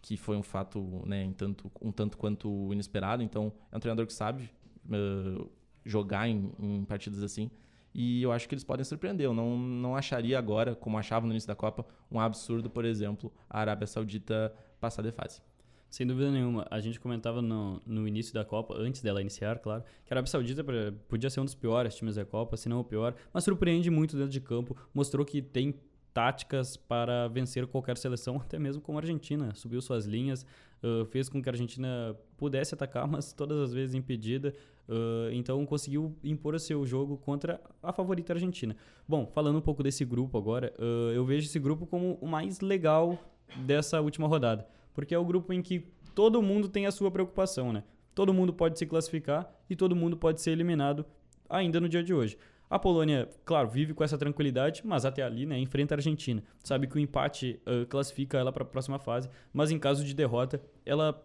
[0.00, 3.22] que foi um fato né, um, tanto, um tanto quanto inesperado.
[3.22, 4.50] Então, é um treinador que sabe
[4.86, 5.46] uh,
[5.84, 7.50] jogar em, em, partidas assim.
[7.92, 9.26] E eu acho que eles podem surpreender.
[9.26, 13.30] Eu não, não acharia agora, como achava no início da Copa, um absurdo, por exemplo,
[13.50, 15.42] a Arábia Saudita passar de fase.
[15.90, 16.66] Sem dúvida nenhuma.
[16.70, 20.30] A gente comentava no, no início da Copa, antes dela iniciar, claro, que a Arábia
[20.30, 20.62] Saudita
[21.08, 24.16] podia ser um dos piores times da Copa, se não o pior, mas surpreende muito
[24.16, 25.74] dentro de campo, mostrou que tem
[26.12, 29.54] táticas para vencer qualquer seleção, até mesmo como a Argentina.
[29.54, 30.44] Subiu suas linhas,
[30.82, 34.52] uh, fez com que a Argentina pudesse atacar, mas todas as vezes impedida.
[34.88, 38.74] Uh, então conseguiu impor o seu jogo contra a favorita Argentina.
[39.06, 42.60] Bom, falando um pouco desse grupo agora, uh, eu vejo esse grupo como o mais
[42.60, 43.18] legal
[43.64, 44.66] dessa última rodada.
[44.94, 47.84] Porque é o grupo em que todo mundo tem a sua preocupação, né?
[48.14, 51.06] Todo mundo pode se classificar e todo mundo pode ser eliminado
[51.48, 52.36] ainda no dia de hoje.
[52.70, 56.42] A Polônia, claro, vive com essa tranquilidade, mas até ali, né, enfrenta a Argentina.
[56.62, 60.14] Sabe que o empate uh, classifica ela para a próxima fase, mas em caso de
[60.14, 61.18] derrota, ela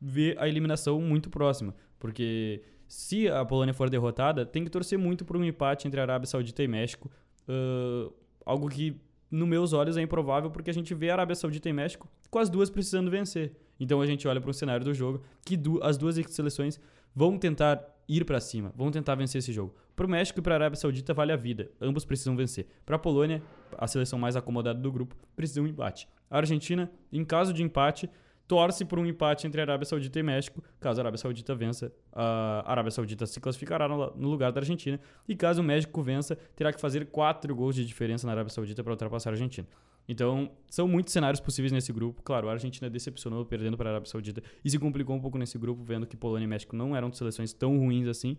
[0.00, 5.24] vê a eliminação muito próxima, porque se a Polônia for derrotada, tem que torcer muito
[5.24, 7.10] por um empate entre Arábia Saudita e México,
[7.48, 8.12] uh,
[8.44, 11.72] algo que nos meus olhos é improvável porque a gente vê a Arábia Saudita e
[11.72, 13.52] México com as duas precisando vencer.
[13.78, 16.80] Então a gente olha para o cenário do jogo que as duas seleções
[17.14, 19.74] vão tentar ir para cima, vão tentar vencer esse jogo.
[19.94, 22.66] Para o México e para a Arábia Saudita vale a vida, ambos precisam vencer.
[22.84, 23.42] Para a Polônia,
[23.76, 26.08] a seleção mais acomodada do grupo, precisa um empate.
[26.30, 28.08] A Argentina, em caso de empate,
[28.46, 30.62] torce por um empate entre Arábia Saudita e México.
[30.80, 35.00] Caso a Arábia Saudita vença, a Arábia Saudita se classificará no lugar da Argentina.
[35.28, 38.82] E caso o México vença, terá que fazer quatro gols de diferença na Arábia Saudita
[38.82, 39.66] para ultrapassar a Argentina.
[40.08, 42.22] Então, são muitos cenários possíveis nesse grupo.
[42.22, 45.58] Claro, a Argentina decepcionou perdendo para a Arábia Saudita e se complicou um pouco nesse
[45.58, 48.36] grupo, vendo que Polônia e México não eram seleções tão ruins assim.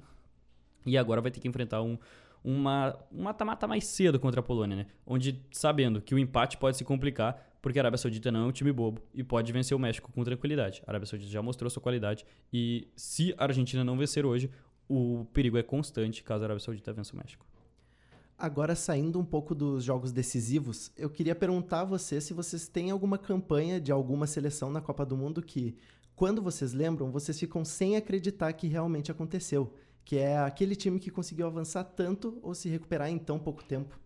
[0.86, 1.98] E agora vai ter que enfrentar um,
[2.42, 4.86] uma mata-mata mais cedo contra a Polônia, né?
[5.06, 8.52] Onde, sabendo que o empate pode se complicar, porque a Arábia Saudita não é um
[8.52, 10.82] time bobo e pode vencer o México com tranquilidade.
[10.86, 14.50] A Arábia Saudita já mostrou sua qualidade e se a Argentina não vencer hoje,
[14.88, 17.46] o perigo é constante caso a Arábia Saudita vença o México.
[18.38, 22.92] Agora, saindo um pouco dos jogos decisivos, eu queria perguntar a você se vocês têm
[22.92, 25.76] alguma campanha de alguma seleção na Copa do Mundo que,
[26.16, 29.74] quando vocês lembram, vocês ficam sem acreditar que realmente aconteceu.
[30.06, 34.00] Que é aquele time que conseguiu avançar tanto ou se recuperar em tão pouco tempo.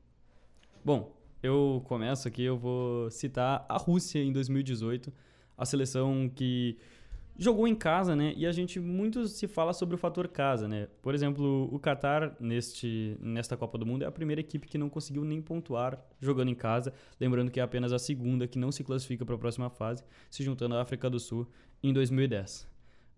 [0.84, 5.12] Bom, eu começo aqui, eu vou citar a Rússia em 2018,
[5.58, 6.78] a seleção que
[7.38, 8.34] jogou em casa, né?
[8.38, 10.88] E a gente muito se fala sobre o fator casa, né?
[11.02, 14.90] Por exemplo, o Qatar neste nesta Copa do Mundo é a primeira equipe que não
[14.90, 18.84] conseguiu nem pontuar jogando em casa, lembrando que é apenas a segunda que não se
[18.84, 21.48] classifica para a próxima fase, se juntando à África do Sul
[21.82, 22.70] em 2010.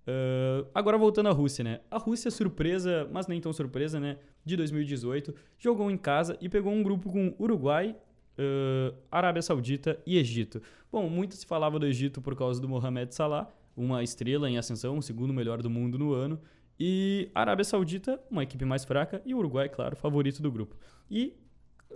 [0.05, 1.79] Uh, agora voltando à Rússia, né?
[1.89, 4.17] A Rússia, surpresa, mas nem tão surpresa, né?
[4.45, 7.95] De 2018, jogou em casa e pegou um grupo com Uruguai,
[8.37, 10.61] uh, Arábia Saudita e Egito.
[10.91, 14.97] Bom, muito se falava do Egito por causa do Mohamed Salah, uma estrela em ascensão,
[14.97, 16.39] o segundo melhor do mundo no ano.
[16.79, 20.75] E Arábia Saudita, uma equipe mais fraca, e o Uruguai, claro, favorito do grupo.
[21.09, 21.35] E,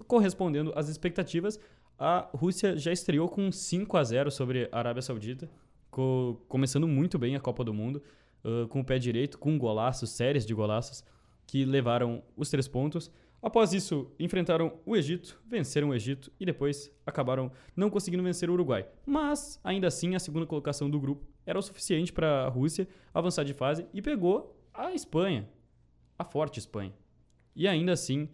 [0.07, 1.59] correspondendo às expectativas,
[1.97, 5.49] a Rússia já estreou com 5 a 0 sobre a Arábia Saudita,
[5.89, 8.03] co começando muito bem a Copa do Mundo,
[8.45, 11.03] uh, com o pé direito, com golaços, séries de golaços,
[11.47, 13.11] que levaram os três pontos.
[13.41, 18.53] Após isso, enfrentaram o Egito, venceram o Egito e depois acabaram não conseguindo vencer o
[18.53, 18.87] Uruguai.
[19.05, 23.43] Mas, ainda assim, a segunda colocação do grupo era o suficiente para a Rússia avançar
[23.43, 25.47] de fase e pegou a Espanha,
[26.17, 26.93] a forte Espanha.
[27.55, 28.27] E ainda assim,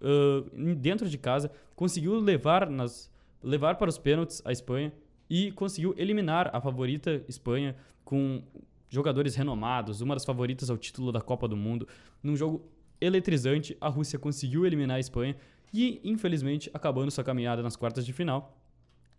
[0.00, 3.10] uh, dentro de casa, conseguiu levar, nas,
[3.42, 4.92] levar para os pênaltis a Espanha
[5.28, 8.42] e conseguiu eliminar a favorita Espanha com
[8.88, 11.86] jogadores renomados, uma das favoritas ao título da Copa do Mundo,
[12.20, 12.68] num jogo
[13.00, 15.36] eletrizante, a Rússia conseguiu eliminar a Espanha
[15.72, 18.56] e, infelizmente, acabando sua caminhada nas quartas de final.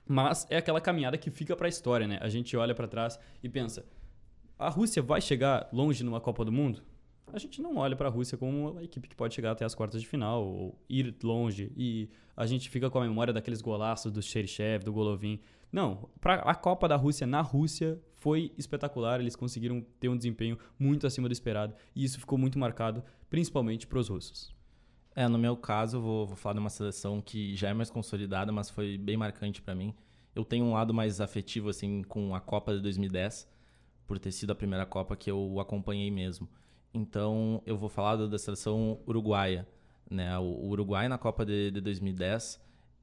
[0.08, 2.18] Mas é aquela caminhada que fica para a história, né?
[2.22, 3.86] A gente olha para trás e pensa:
[4.58, 6.84] a Rússia vai chegar longe numa Copa do Mundo?
[7.34, 9.74] A gente não olha para a Rússia como uma equipe que pode chegar até as
[9.74, 14.12] quartas de final ou ir longe e a gente fica com a memória daqueles golaços
[14.12, 15.40] do Cherchev, do Golovin.
[15.72, 20.58] Não, para a Copa da Rússia na Rússia foi espetacular, eles conseguiram ter um desempenho
[20.78, 24.54] muito acima do esperado e isso ficou muito marcado principalmente para os russos.
[25.16, 27.90] É, no meu caso, eu vou, vou falar de uma seleção que já é mais
[27.90, 29.94] consolidada, mas foi bem marcante para mim.
[30.34, 33.48] Eu tenho um lado mais afetivo assim com a Copa de 2010,
[34.08, 36.48] por ter sido a primeira Copa que eu acompanhei mesmo.
[36.94, 39.68] Então eu vou falar da, da seleção uruguaia.
[40.10, 40.38] Né?
[40.38, 42.62] O, o Uruguai na Copa de, de 2010,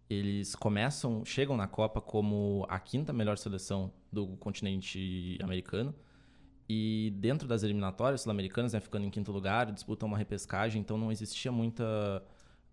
[0.08, 5.94] eles começam, chegam na Copa como a quinta melhor seleção do continente americano.
[6.68, 11.10] E dentro das eliminatórias sul-americanas, né, ficando em quinto lugar, disputam uma repescagem, então não
[11.10, 12.22] existia muita,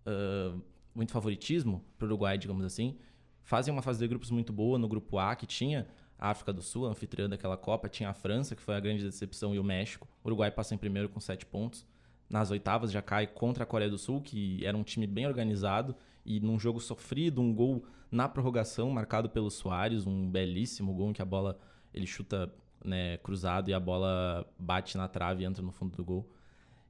[0.05, 0.61] uh,
[0.93, 2.97] muito favoritismo para o Uruguai, digamos assim.
[3.43, 6.61] Fazem uma fase de grupos muito boa no grupo A, que tinha a África do
[6.61, 10.07] Sul, anfitriã daquela Copa, tinha a França, que foi a grande decepção, e o México.
[10.23, 11.85] O Uruguai passa em primeiro com sete pontos.
[12.29, 15.95] Nas oitavas já cai contra a Coreia do Sul, que era um time bem organizado,
[16.25, 21.13] e num jogo sofrido, um gol na prorrogação, marcado pelo Soares, um belíssimo gol em
[21.13, 21.59] que a bola
[21.93, 22.51] ele chuta
[22.83, 26.29] né, cruzado e a bola bate na trave e entra no fundo do gol.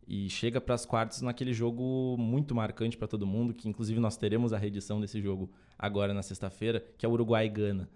[0.07, 4.15] E chega para as quartas naquele jogo muito marcante para todo mundo, que inclusive nós
[4.15, 7.89] teremos a reedição desse jogo agora na sexta-feira, que é o Uruguai-Gana,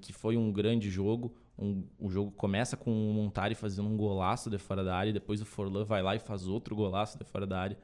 [0.00, 1.34] que foi um grande jogo.
[1.58, 5.40] Um, o jogo começa com o Montari fazendo um golaço de fora da área, depois
[5.40, 7.78] o Forlan vai lá e faz outro golaço de fora da área.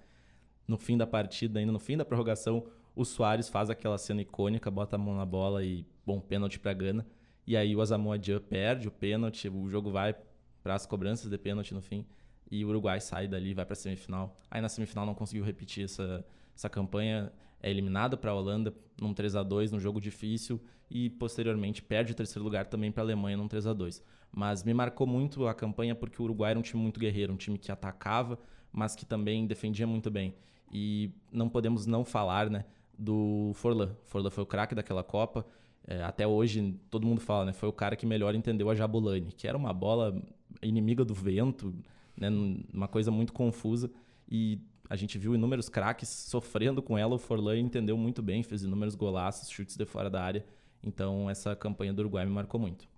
[0.68, 4.70] No fim da partida, ainda no fim da prorrogação, o Soares faz aquela cena icônica,
[4.70, 7.06] bota a mão na bola e, bom, pênalti para Gana.
[7.46, 10.14] E aí o Asamoah Gyan perde o pênalti, o jogo vai
[10.62, 12.06] para as cobranças de pênalti no fim
[12.50, 14.38] e o Uruguai sai dali vai para a semifinal.
[14.50, 19.12] Aí na semifinal não conseguiu repetir essa, essa campanha, é eliminado para a Holanda num
[19.12, 23.06] 3 a 2 num jogo difícil e posteriormente perde o terceiro lugar também para a
[23.06, 26.58] Alemanha num 3 a 2 Mas me marcou muito a campanha porque o Uruguai era
[26.58, 28.38] um time muito guerreiro, um time que atacava,
[28.72, 30.34] mas que também defendia muito bem.
[30.72, 32.64] E não podemos não falar né,
[32.98, 33.96] do Forlan.
[34.04, 35.46] Forlan foi o craque daquela Copa
[35.86, 37.52] é, até hoje, todo mundo fala, né?
[37.52, 40.20] Foi o cara que melhor entendeu a Jabulani, que era uma bola
[40.62, 41.74] inimiga do vento,
[42.18, 42.28] né?
[42.72, 43.90] Uma coisa muito confusa.
[44.28, 47.14] E a gente viu inúmeros craques sofrendo com ela.
[47.14, 50.44] O Forlan entendeu muito bem, fez inúmeros golaços, chutes de fora da área.
[50.82, 52.88] Então, essa campanha do Uruguai me marcou muito.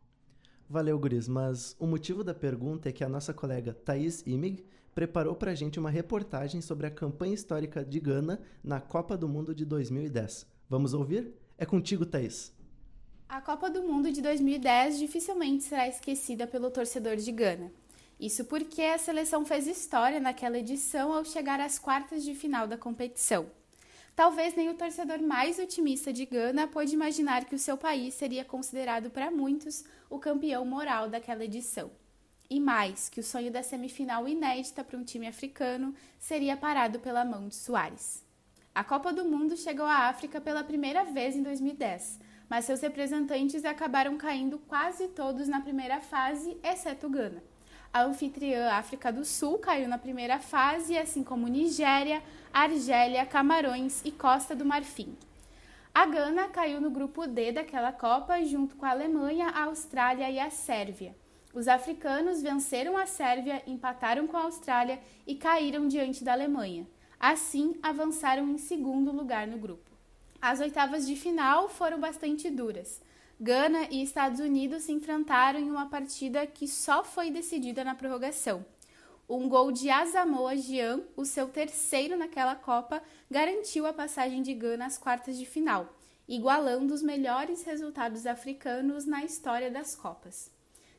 [0.68, 4.64] Valeu, Guris, mas o motivo da pergunta é que a nossa colega Thaís Imig
[4.96, 9.28] preparou para a gente uma reportagem sobre a campanha histórica de Gana na Copa do
[9.28, 10.46] Mundo de 2010.
[10.70, 11.34] Vamos ouvir?
[11.58, 12.50] É contigo, Thaís.
[13.28, 17.70] A Copa do Mundo de 2010 dificilmente será esquecida pelo torcedor de Gana.
[18.18, 22.78] Isso porque a seleção fez história naquela edição ao chegar às quartas de final da
[22.78, 23.50] competição.
[24.14, 28.46] Talvez nem o torcedor mais otimista de Gana pôde imaginar que o seu país seria
[28.46, 31.90] considerado para muitos o campeão moral daquela edição.
[32.48, 37.24] E mais, que o sonho da semifinal inédita para um time africano seria parado pela
[37.24, 38.24] mão de Soares.
[38.74, 43.64] A Copa do Mundo chegou à África pela primeira vez em 2010 mas seus representantes
[43.64, 47.42] acabaram caindo quase todos na primeira fase, exceto Gana.
[47.92, 54.10] A anfitriã África do Sul caiu na primeira fase, assim como Nigéria, Argélia, Camarões e
[54.10, 55.16] Costa do Marfim.
[55.94, 60.38] A Gana caiu no grupo D daquela Copa, junto com a Alemanha, a Austrália e
[60.38, 61.16] a Sérvia.
[61.56, 66.86] Os africanos venceram a Sérvia, empataram com a Austrália e caíram diante da Alemanha.
[67.18, 69.90] Assim, avançaram em segundo lugar no grupo.
[70.38, 73.00] As oitavas de final foram bastante duras.
[73.40, 78.62] Gana e Estados Unidos se enfrentaram em uma partida que só foi decidida na prorrogação.
[79.26, 84.84] Um gol de Asamoah Gyan, o seu terceiro naquela Copa, garantiu a passagem de Gana
[84.84, 85.96] às quartas de final,
[86.28, 90.54] igualando os melhores resultados africanos na história das Copas.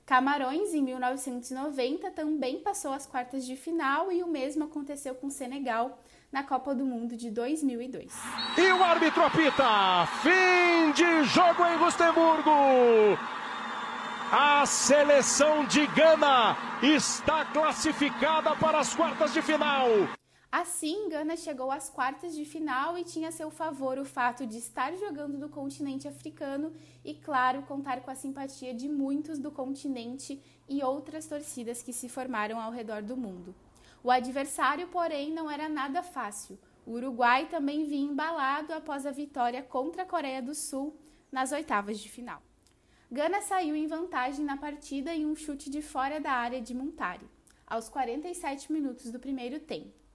[0.07, 6.01] Camarões, em 1990, também passou às quartas de final e o mesmo aconteceu com Senegal,
[6.31, 8.13] na Copa do Mundo de 2002.
[8.57, 10.07] E o árbitro apita!
[10.23, 13.19] Fim de jogo em Luxemburgo!
[14.31, 19.89] A seleção de Gana está classificada para as quartas de final.
[20.49, 24.57] Assim, Gana chegou às quartas de final e tinha a seu favor o fato de
[24.57, 26.71] estar jogando no continente africano
[27.03, 32.07] e, claro, contar com a simpatia de muitos do continente e outras torcidas que se
[32.07, 33.53] formaram ao redor do mundo.
[34.01, 36.57] O adversário, porém, não era nada fácil.
[36.85, 40.97] O Uruguai também vinha embalado após a vitória contra a Coreia do Sul
[41.29, 42.41] nas oitavas de final.
[43.11, 47.27] Gana saiu em vantagem na partida em um chute de fora da área de Montari,
[47.65, 50.06] aos 47 minutos do primeiro tempo.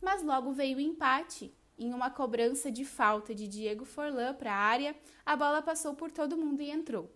[0.00, 1.52] Mas logo veio o empate.
[1.78, 6.10] Em uma cobrança de falta de Diego Forlan para a área, a bola passou por
[6.10, 7.10] todo mundo e entrou.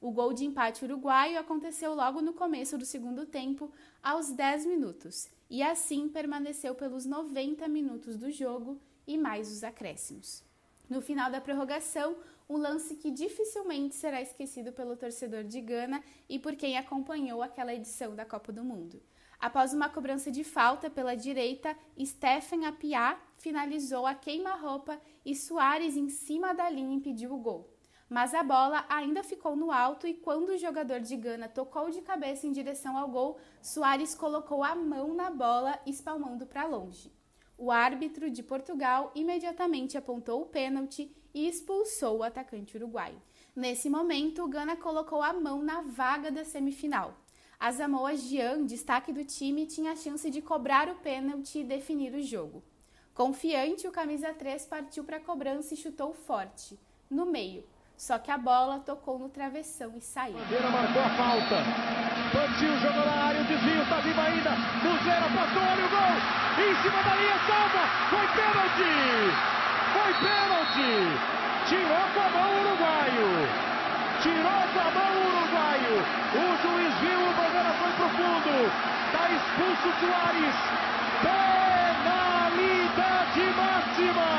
[0.00, 5.28] O gol de empate uruguaio aconteceu logo no começo do segundo tempo, aos 10 minutos,
[5.48, 10.42] e assim permaneceu pelos 90 minutos do jogo e mais os acréscimos.
[10.90, 12.16] No final da prorrogação,
[12.50, 17.72] um lance que dificilmente será esquecido pelo torcedor de Gana e por quem acompanhou aquela
[17.72, 19.00] edição da Copa do Mundo.
[19.42, 26.08] Após uma cobrança de falta pela direita, Stephen Apiá finalizou a queima-roupa e Soares em
[26.08, 27.68] cima da linha impediu o gol.
[28.08, 32.02] mas a bola ainda ficou no alto e quando o jogador de Gana tocou de
[32.02, 37.10] cabeça em direção ao gol, Soares colocou a mão na bola, espalmando para longe.
[37.56, 43.20] O árbitro de Portugal imediatamente apontou o pênalti e expulsou o atacante uruguaio.
[43.56, 47.21] Nesse momento, o Gana colocou a mão na vaga da semifinal.
[47.62, 52.12] A Samoa Jean, destaque do time, tinha a chance de cobrar o pênalti e definir
[52.12, 52.60] o jogo.
[53.14, 56.76] Confiante, o camisa 3 partiu para a cobrança e chutou forte,
[57.08, 57.62] no meio,
[57.96, 60.34] só que a bola tocou no travessão e saiu.
[60.38, 61.58] Bandeira marcou a falta.
[62.34, 64.50] Partiu, jogou na área, o desvio, tá vivo ainda.
[64.82, 66.18] Muslera passou, olha o gol.
[66.66, 67.82] Em cima da linha, salva.
[68.10, 68.90] Foi pênalti.
[69.94, 70.90] Foi pênalti.
[71.68, 73.72] Tirou com a mão o uruguaio.
[74.22, 75.96] Tirou com a mão o uruguaio.
[76.32, 78.70] O juiz viu, o bandeira foi pro fundo.
[79.10, 80.56] Tá expulso Soares.
[82.02, 84.30] Penalidade máxima.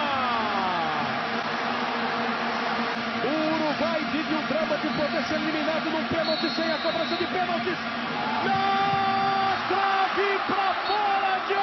[3.25, 7.77] Uruguai vive um drama de poder ser eliminado num pênalti sem a cobrança de pênaltis.
[8.45, 11.55] Na trave para fora, de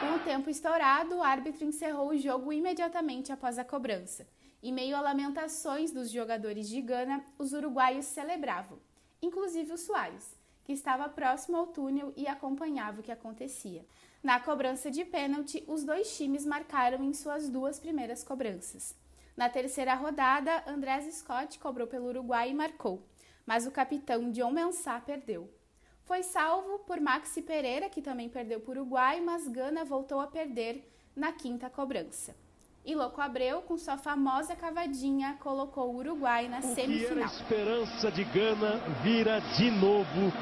[0.00, 4.24] Com o tempo estourado, o árbitro encerrou o jogo imediatamente após a cobrança.
[4.62, 8.78] Em meio a lamentações dos jogadores de Gana, os uruguaios celebravam,
[9.20, 13.84] inclusive o Soares, que estava próximo ao túnel e acompanhava o que acontecia.
[14.22, 18.94] Na cobrança de pênalti, os dois times marcaram em suas duas primeiras cobranças.
[19.36, 23.02] Na terceira rodada, Andrés Scott cobrou pelo Uruguai e marcou,
[23.44, 25.50] mas o capitão John Mensah perdeu.
[26.08, 30.26] Foi salvo por Maxi Pereira, que também perdeu para o Uruguai, mas Gana voltou a
[30.26, 30.82] perder
[31.14, 32.34] na quinta cobrança.
[32.82, 37.08] E Louco Abreu, com sua famosa cavadinha, colocou o Uruguai na o semifinal.
[37.08, 40.32] Que era a esperança de Gana vira de novo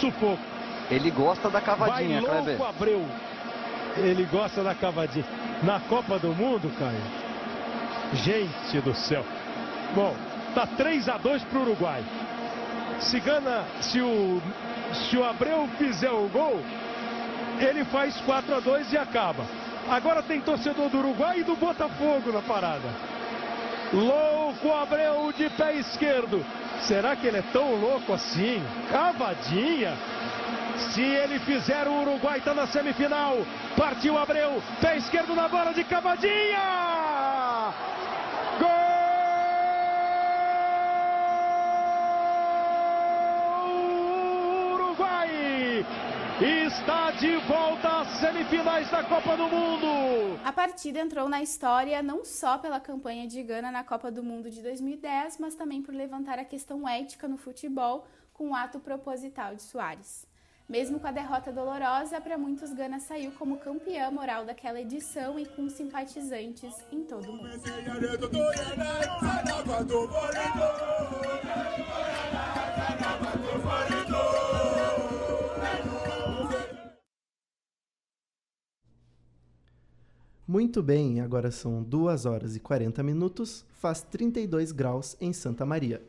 [0.00, 0.42] sufoco.
[0.90, 2.66] Ele gosta da cavadinha, Vai louco Kleber.
[2.66, 3.04] Abreu.
[3.98, 5.26] Ele gosta da cavadinha.
[5.62, 7.02] Na Copa do Mundo, Caio.
[8.14, 9.22] Gente do céu.
[9.94, 10.16] Bom,
[10.54, 12.02] tá 3 a 2 pro Uruguai.
[13.00, 14.40] Se Gana, se o
[14.92, 16.60] se o Abreu fizer o gol,
[17.58, 19.44] ele faz 4 a 2 e acaba.
[19.88, 22.88] Agora tem torcedor do Uruguai e do Botafogo na parada.
[23.92, 26.44] Louco Abreu de pé esquerdo.
[26.80, 28.62] Será que ele é tão louco assim?
[28.90, 29.96] Cavadinha.
[30.76, 33.38] Se ele fizer, o Uruguai está na semifinal.
[33.76, 37.72] Partiu Abreu, pé esquerdo na bola de cavadinha.
[38.58, 38.96] Gol!
[46.40, 50.38] Está de volta às semifinais da Copa do Mundo.
[50.44, 54.50] A partida entrou na história não só pela campanha de Gana na Copa do Mundo
[54.50, 59.54] de 2010, mas também por levantar a questão ética no futebol com o ato proposital
[59.54, 60.26] de Soares.
[60.68, 65.46] Mesmo com a derrota dolorosa, para muitos Gana saiu como campeã moral daquela edição e
[65.46, 67.50] com simpatizantes em todo o mundo.
[80.48, 86.00] Muito bem, agora são 2 horas e 40 minutos, faz 32 graus em Santa Maria.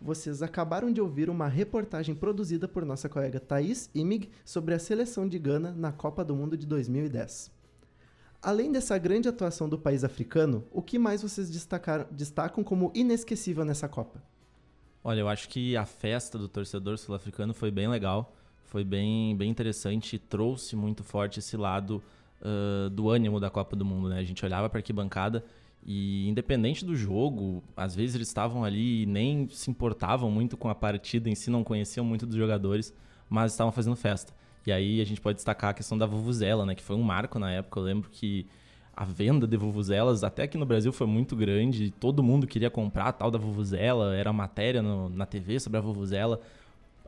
[0.00, 5.26] Vocês acabaram de ouvir uma reportagem produzida por nossa colega Thaís Imig sobre a seleção
[5.26, 7.50] de Gana na Copa do Mundo de 2010.
[8.40, 13.88] Além dessa grande atuação do país africano, o que mais vocês destacam como inesquecível nessa
[13.88, 14.22] Copa?
[15.02, 18.36] Olha, eu acho que a festa do torcedor sul-africano foi bem legal,
[18.66, 22.00] foi bem, bem interessante e trouxe muito forte esse lado
[22.42, 24.18] ah, do ânimo da Copa do Mundo, né?
[24.18, 25.44] A gente olhava para arquibancada
[25.84, 30.68] e independente do jogo, às vezes eles estavam ali e nem se importavam muito com
[30.68, 32.94] a partida em si, não conheciam muito dos jogadores,
[33.28, 34.34] mas estavam fazendo festa.
[34.66, 36.74] E aí a gente pode destacar a questão da Vuvuzela, né?
[36.74, 37.80] Que foi um marco na época.
[37.80, 38.46] Eu lembro que
[38.94, 41.90] a venda de Vuvuzelas, até aqui no Brasil, foi muito grande.
[41.92, 44.14] Todo mundo queria comprar a tal da Vuvuzela.
[44.14, 46.38] Era matéria no- na TV sobre a Vuvuzela,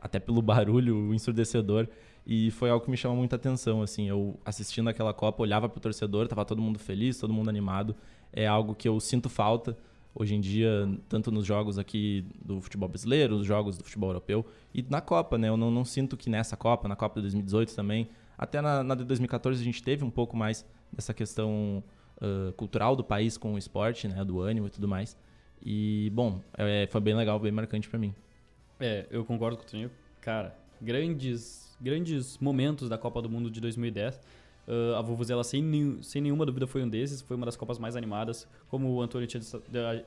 [0.01, 1.87] até pelo barulho ensurdecedor.
[2.25, 4.07] E foi algo que me chamou muita atenção, assim.
[4.07, 7.95] Eu assistindo aquela Copa, olhava pro torcedor, tava todo mundo feliz, todo mundo animado.
[8.31, 9.77] É algo que eu sinto falta
[10.15, 14.45] hoje em dia, tanto nos jogos aqui do futebol brasileiro, os jogos do futebol europeu
[14.73, 15.49] e na Copa, né?
[15.49, 18.07] Eu não, não sinto que nessa Copa, na Copa de 2018 também,
[18.37, 21.83] até na, na de 2014 a gente teve um pouco mais dessa questão
[22.21, 24.23] ah, cultural do país com o esporte, né?
[24.23, 25.17] Do ânimo e tudo mais.
[25.61, 28.13] E, bom, é, foi bem legal, bem marcante pra mim.
[28.79, 29.91] É, eu concordo com o Toninho.
[30.21, 34.19] Cara, grandes, grandes momentos da Copa do Mundo de 2010.
[34.67, 37.21] Ah, a Vuvuzela, sem, sem nenhuma dúvida, foi um desses.
[37.21, 38.47] Foi uma das Copas mais animadas.
[38.69, 39.41] Como o Antônio tinha...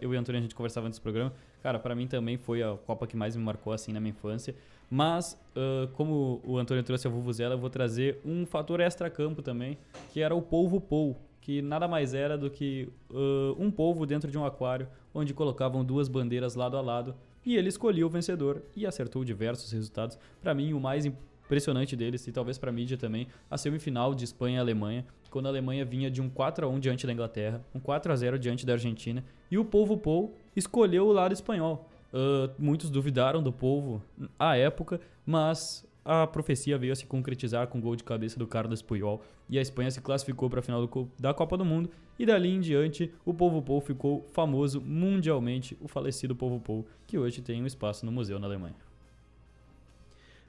[0.00, 1.32] Eu e o Antônio, a gente conversava antes do programa.
[1.62, 4.54] Cara, pra mim também foi a Copa que mais me marcou, assim, na minha infância.
[4.90, 9.78] Mas, ah, como o Antônio trouxe a Vuvuzela, eu vou trazer um fator extra-campo também,
[10.12, 14.28] que era o polvo pou, que nada mais era do que uh, um povo dentro
[14.28, 17.14] de um aquário, onde colocavam duas bandeiras lado a lado,
[17.46, 20.18] e ele escolhia o vencedor e acertou diversos resultados.
[20.42, 24.24] Para mim, o mais impressionante deles, e talvez para a mídia também, a semifinal de
[24.24, 27.64] Espanha e Alemanha, quando a Alemanha vinha de um 4 a 1 diante da Inglaterra,
[27.72, 31.88] um 4 a 0 diante da Argentina, e o povo Paul escolheu o lado espanhol.
[32.12, 34.02] Uh, muitos duvidaram do povo
[34.38, 38.46] à época, mas a profecia veio a se concretizar com o gol de cabeça do
[38.46, 41.90] Carlos Puyol e a Espanha se classificou para a final do, da Copa do Mundo
[42.16, 47.18] e dali em diante o Povo Pou ficou famoso mundialmente, o falecido Povo Pou, que
[47.18, 48.76] hoje tem um espaço no museu na Alemanha.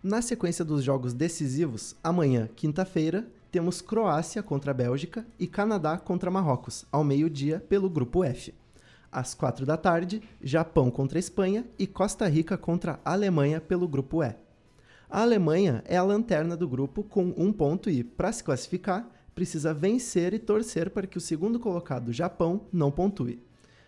[0.03, 6.86] Na sequência dos jogos decisivos, amanhã, quinta-feira, temos Croácia contra Bélgica e Canadá contra Marrocos,
[6.91, 8.53] ao meio-dia pelo grupo F.
[9.12, 14.24] Às quatro da tarde, Japão contra Espanha e Costa Rica contra a Alemanha pelo grupo
[14.24, 14.47] E.
[15.10, 19.74] A Alemanha é a lanterna do grupo com um ponto e, para se classificar, precisa
[19.74, 23.41] vencer e torcer para que o segundo colocado, Japão, não pontue.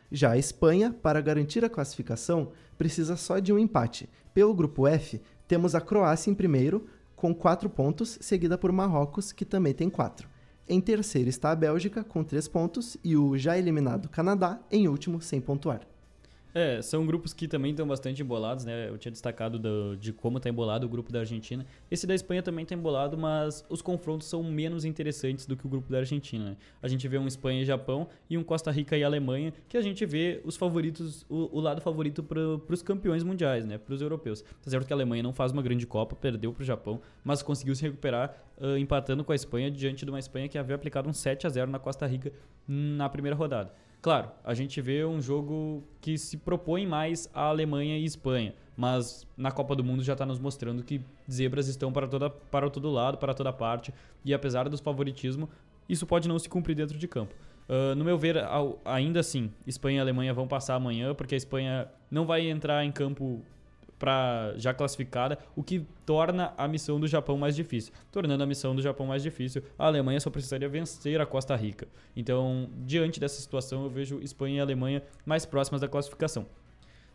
[0.10, 4.10] Já a Espanha, para garantir a classificação, precisa só de um empate.
[4.34, 9.44] Pelo grupo F, temos a Croácia em primeiro, com quatro pontos, seguida por Marrocos, que
[9.44, 10.30] também tem quatro.
[10.70, 15.22] Em terceiro está a Bélgica, com três pontos, e o já eliminado Canadá, em último,
[15.22, 15.82] sem pontuar.
[16.54, 18.90] É, são grupos que também estão bastante embolados, né?
[18.90, 21.66] Eu tinha destacado do, de como está embolado o grupo da Argentina.
[21.92, 25.70] Esse da Espanha também está embolado, mas os confrontos são menos interessantes do que o
[25.70, 26.46] grupo da Argentina.
[26.46, 26.58] Né?
[26.82, 29.82] A gente vê um Espanha e Japão e um Costa Rica e Alemanha, que a
[29.82, 33.78] gente vê os favoritos, o, o lado favorito para os campeões mundiais, né?
[33.78, 34.42] Para os europeus.
[34.42, 37.42] Tá certo que a Alemanha não faz uma grande Copa, perdeu para o Japão, mas
[37.42, 41.10] conseguiu se recuperar uh, empatando com a Espanha diante de uma Espanha que havia aplicado
[41.10, 42.32] um 7 a 0 na Costa Rica
[42.68, 43.72] na primeira rodada.
[44.02, 49.28] Claro, a gente vê um jogo que se propõe mais a Alemanha e Espanha, mas
[49.36, 52.90] na Copa do Mundo já está nos mostrando que zebras estão para, toda, para todo
[52.90, 53.94] lado, para toda parte,
[54.24, 55.50] e apesar dos favoritismo,
[55.88, 57.36] isso pode não se cumprir dentro de campo.
[57.68, 58.38] Uh, no meu ver,
[58.86, 62.92] ainda assim, Espanha e Alemanha vão passar amanhã, porque a Espanha não vai entrar em
[62.92, 63.42] campo
[64.00, 67.94] para já classificada, o que torna a missão do Japão mais difícil.
[68.12, 71.88] Tornando a missão do Japão mais difícil, a Alemanha só precisaria vencer a Costa Rica.
[72.16, 76.48] Então, diante dessa situação, eu vejo Espanha e Alemanha mais próximas da classificação.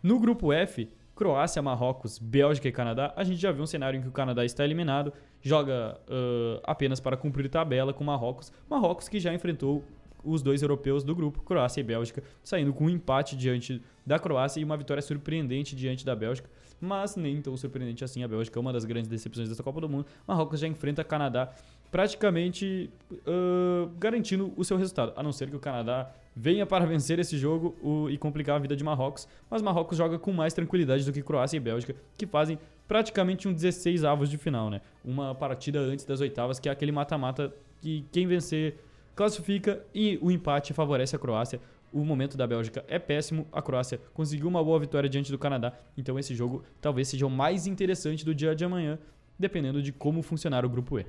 [0.02, 4.02] No grupo F, Croácia, Marrocos, Bélgica e Canadá, a gente já viu um cenário em
[4.02, 8.52] que o Canadá está eliminado, joga uh, apenas para cumprir tabela com Marrocos.
[8.68, 9.82] Marrocos que já enfrentou
[10.22, 14.60] os dois europeus do grupo, Croácia e Bélgica, saindo com um empate diante da Croácia
[14.60, 16.48] e uma vitória surpreendente diante da Bélgica
[16.84, 18.22] mas nem tão surpreendente assim.
[18.22, 20.06] A Bélgica é uma das grandes decepções dessa Copa do Mundo.
[20.26, 21.52] Marrocos já enfrenta Canadá
[21.90, 27.20] praticamente uh, garantindo o seu resultado, a não ser que o Canadá venha para vencer
[27.20, 29.28] esse jogo o, e complicar a vida de Marrocos.
[29.48, 32.58] Mas Marrocos joga com mais tranquilidade do que Croácia e Bélgica, que fazem
[32.88, 34.80] praticamente um 16 avos de final, né?
[35.04, 38.76] Uma partida antes das oitavas, que é aquele mata-mata que quem vencer
[39.14, 41.60] classifica e o empate favorece a Croácia
[41.94, 43.46] o momento da Bélgica é péssimo.
[43.52, 45.72] A Croácia conseguiu uma boa vitória diante do Canadá.
[45.96, 48.98] Então esse jogo talvez seja o mais interessante do dia de amanhã,
[49.38, 51.06] dependendo de como funcionar o grupo E.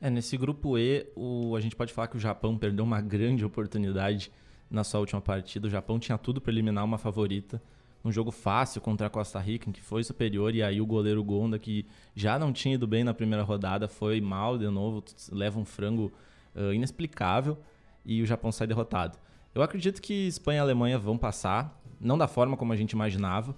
[0.00, 3.44] É, nesse grupo E, o, a gente pode falar que o Japão perdeu uma grande
[3.44, 4.32] oportunidade
[4.70, 5.66] na sua última partida.
[5.66, 7.62] O Japão tinha tudo para eliminar uma favorita.
[8.02, 11.22] Um jogo fácil contra a Costa Rica, em que foi superior, e aí o goleiro
[11.24, 15.58] Gonda, que já não tinha ido bem na primeira rodada, foi mal de novo, leva
[15.58, 16.12] um frango
[16.54, 17.58] uh, inexplicável,
[18.04, 19.18] e o Japão sai derrotado.
[19.56, 23.56] Eu acredito que Espanha e Alemanha vão passar, não da forma como a gente imaginava.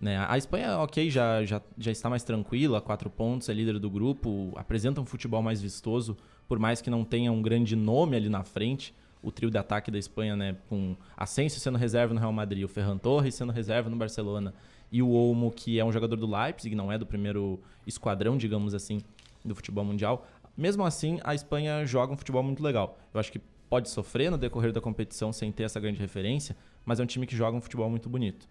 [0.00, 0.16] Né?
[0.26, 4.54] A Espanha, ok, já, já, já está mais tranquila, quatro pontos, é líder do grupo,
[4.56, 6.16] apresenta um futebol mais vistoso,
[6.48, 8.94] por mais que não tenha um grande nome ali na frente.
[9.22, 12.68] O trio de ataque da Espanha, né, com Asensio sendo reserva no Real Madrid, o
[12.68, 14.54] Ferran Torres sendo reserva no Barcelona
[14.90, 18.72] e o Olmo, que é um jogador do Leipzig, não é do primeiro esquadrão, digamos
[18.72, 19.02] assim,
[19.44, 20.26] do futebol mundial.
[20.56, 22.98] Mesmo assim, a Espanha joga um futebol muito legal.
[23.12, 23.42] Eu acho que
[23.74, 27.26] pode sofrer no decorrer da competição sem ter essa grande referência, mas é um time
[27.26, 28.48] que joga um futebol muito bonito.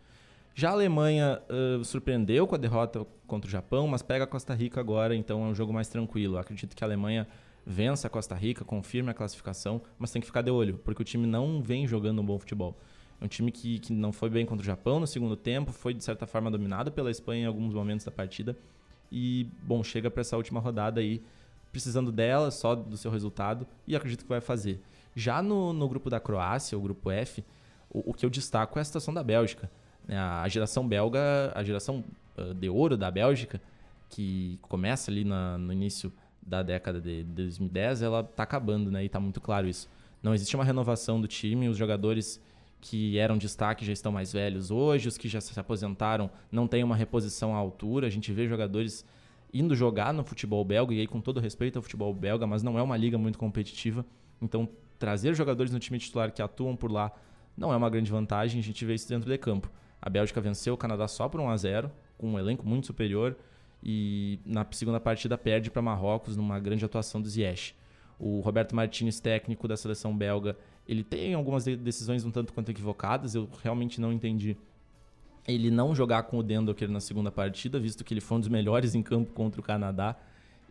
[0.53, 4.53] Já a Alemanha uh, surpreendeu com a derrota contra o Japão, mas pega a Costa
[4.53, 6.37] Rica agora, então é um jogo mais tranquilo.
[6.37, 7.25] Acredito que a Alemanha
[7.65, 11.05] vença a Costa Rica, confirme a classificação, mas tem que ficar de olho, porque o
[11.05, 12.77] time não vem jogando um bom futebol.
[13.21, 15.93] É um time que, que não foi bem contra o Japão no segundo tempo, foi
[15.93, 18.57] de certa forma dominado pela Espanha em alguns momentos da partida.
[19.09, 21.23] E, bom, chega para essa última rodada aí,
[21.71, 24.81] precisando dela, só do seu resultado, e acredito que vai fazer.
[25.15, 27.43] Já no, no grupo da Croácia, o grupo F,
[27.89, 29.69] o, o que eu destaco é a situação da Bélgica.
[30.07, 30.17] Né?
[30.17, 32.03] A geração belga, a geração
[32.37, 33.61] uh, de ouro da Bélgica,
[34.09, 36.11] que começa ali na, no início
[36.41, 39.03] da década de 2010, ela está acabando, né?
[39.03, 39.89] E está muito claro isso.
[40.21, 42.41] Não existe uma renovação do time, os jogadores
[42.81, 46.83] que eram destaque já estão mais velhos hoje, os que já se aposentaram não têm
[46.83, 48.07] uma reposição à altura.
[48.07, 49.05] A gente vê jogadores
[49.53, 52.77] indo jogar no futebol belga, e aí com todo respeito ao futebol belga, mas não
[52.77, 54.05] é uma liga muito competitiva.
[54.41, 54.67] Então,
[55.03, 57.11] trazer jogadores no time titular que atuam por lá
[57.57, 59.69] não é uma grande vantagem, a gente vê isso dentro de campo.
[60.01, 63.35] A Bélgica venceu o Canadá só por 1 a 0 com um elenco muito superior,
[63.83, 67.75] e na segunda partida perde para Marrocos numa grande atuação do Ziyech.
[68.17, 70.55] O Roberto Martins, técnico da seleção belga,
[70.87, 74.55] ele tem algumas decisões um tanto quanto equivocadas, eu realmente não entendi
[75.45, 78.47] ele não jogar com o Dendoker na segunda partida, visto que ele foi um dos
[78.47, 80.15] melhores em campo contra o Canadá.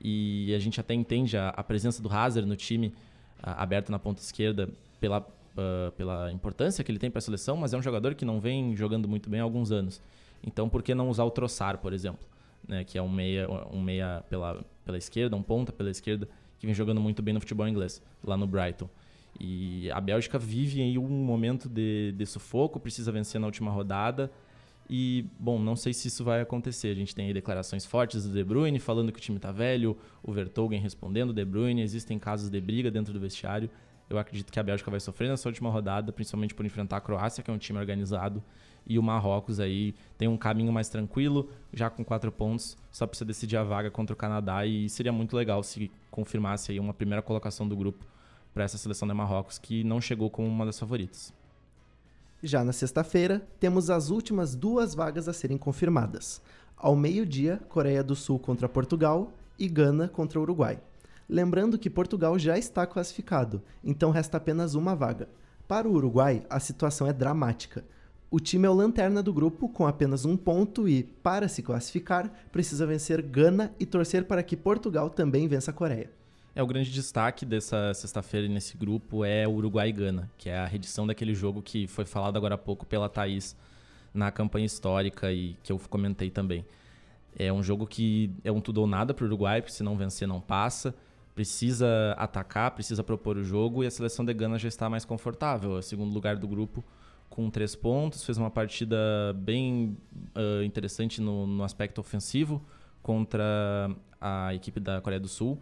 [0.01, 2.95] E a gente até entende a, a presença do Hazard no time,
[3.43, 4.68] aberto na ponta esquerda,
[5.01, 8.24] pela, uh, pela importância que ele tem para a seleção, mas é um jogador que
[8.24, 10.01] não vem jogando muito bem há alguns anos.
[10.45, 12.26] Então, por que não usar o Troçar, por exemplo?
[12.66, 16.28] Né, que é um meia, um meia pela, pela esquerda, um ponta pela esquerda,
[16.59, 18.88] que vem jogando muito bem no futebol inglês, lá no Brighton.
[19.40, 24.30] E a Bélgica vive aí um momento de, de sufoco, precisa vencer na última rodada
[24.89, 26.89] e, bom, não sei se isso vai acontecer.
[26.89, 29.97] A gente tem aí declarações fortes do De Bruyne falando que o time está velho,
[30.22, 33.70] o Vertogen respondendo De Bruyne, existem casos de briga dentro do vestiário.
[34.11, 37.43] Eu acredito que a Bélgica vai sofrer nessa última rodada, principalmente por enfrentar a Croácia,
[37.43, 38.43] que é um time organizado,
[38.87, 43.24] e o Marrocos aí tem um caminho mais tranquilo, já com quatro pontos, só precisa
[43.24, 47.22] decidir a vaga contra o Canadá e seria muito legal se confirmasse aí uma primeira
[47.22, 48.05] colocação do grupo
[48.53, 51.33] para essa seleção da Marrocos, que não chegou como uma das favoritas.
[52.45, 56.43] Já na sexta-feira, temos as últimas duas vagas a serem confirmadas.
[56.76, 60.80] Ao meio-dia, Coreia do Sul contra Portugal e Gana contra Uruguai.
[61.28, 65.28] Lembrando que Portugal já está classificado, então resta apenas uma vaga.
[65.68, 67.84] Para o Uruguai, a situação é dramática.
[68.28, 72.28] O time é o lanterna do grupo com apenas um ponto e, para se classificar,
[72.51, 76.11] precisa vencer Gana e torcer para que Portugal também vença a Coreia.
[76.55, 80.59] É, o grande destaque dessa sexta-feira nesse grupo é o Uruguai e Gana, que é
[80.59, 83.57] a redição daquele jogo que foi falado agora há pouco pela Thaís
[84.12, 86.62] na campanha histórica e que eu comentei também.
[87.38, 89.96] É um jogo que é um tudo ou nada para o Uruguai, porque se não
[89.96, 90.94] vencer não passa.
[91.34, 95.76] Precisa atacar, precisa propor o jogo e a seleção de Gana já está mais confortável.
[95.76, 96.84] É o segundo lugar do grupo
[97.30, 98.98] com três pontos, fez uma partida
[99.36, 99.96] bem
[100.36, 102.62] uh, interessante no, no aspecto ofensivo
[103.03, 103.90] contra
[104.20, 105.59] a equipe da Coreia do Sul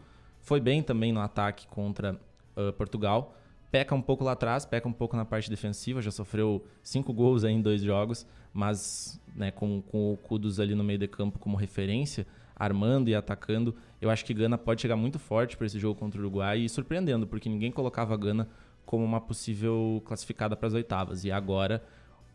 [0.51, 2.20] foi bem também no ataque contra
[2.57, 3.36] uh, Portugal.
[3.70, 7.44] Peca um pouco lá atrás, peca um pouco na parte defensiva, já sofreu cinco gols
[7.44, 11.57] em dois jogos, mas né, com, com o Kudus ali no meio de campo como
[11.57, 12.26] referência,
[12.57, 16.18] armando e atacando, eu acho que Gana pode chegar muito forte para esse jogo contra
[16.18, 18.48] o Uruguai e surpreendendo, porque ninguém colocava a Gana
[18.84, 21.24] como uma possível classificada para as oitavas.
[21.24, 21.80] E agora,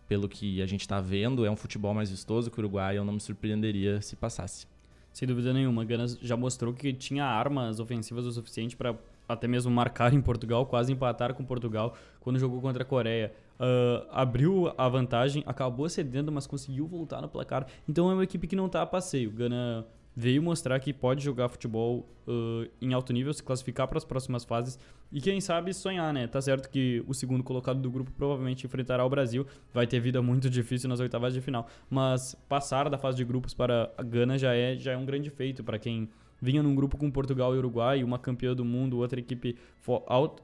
[0.07, 3.03] pelo que a gente está vendo, é um futebol mais vistoso que o Uruguai, eu
[3.03, 4.74] não me surpreenderia se passasse.
[5.16, 5.86] Sem dúvida nenhuma.
[5.86, 8.93] Gana já mostrou que tinha armas ofensivas o suficiente para
[9.30, 13.34] até mesmo marcar em Portugal, quase empatar com Portugal quando jogou contra a Coreia.
[13.57, 17.66] Uh, abriu a vantagem, acabou cedendo, mas conseguiu voltar no placar.
[17.88, 19.32] Então é uma equipe que não está a passeio.
[19.32, 19.86] Gana
[20.16, 24.45] veio mostrar que pode jogar futebol uh, em alto nível, se classificar para as próximas
[24.45, 24.80] fases
[25.11, 26.26] e quem sabe sonhar, né?
[26.28, 30.22] Tá certo que o segundo colocado do grupo provavelmente enfrentará o Brasil, vai ter vida
[30.22, 34.38] muito difícil nas oitavas de final, mas passar da fase de grupos para a Gana
[34.38, 36.09] já é, já é um grande feito para quem
[36.41, 39.57] vinha num grupo com Portugal e Uruguai, uma campeã do mundo, outra equipe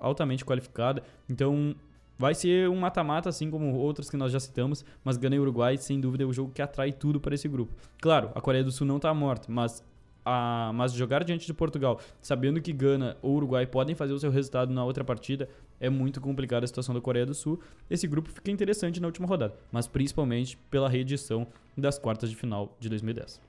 [0.01, 1.03] altamente qualificada.
[1.30, 1.76] Então,
[2.22, 5.76] Vai ser um mata-mata, assim como outros que nós já citamos, mas Gana e Uruguai,
[5.76, 7.74] sem dúvida, é o jogo que atrai tudo para esse grupo.
[7.99, 9.84] Claro, a Coreia do Sul não está morta, mas
[10.24, 14.30] a, mas jogar diante de Portugal, sabendo que Gana ou Uruguai podem fazer o seu
[14.30, 15.49] resultado na outra partida,
[15.80, 17.59] é muito complicada a situação da Coreia do Sul.
[17.89, 22.78] Esse grupo fica interessante na última rodada, mas principalmente pela reedição das quartas de final
[22.80, 23.41] de 2010.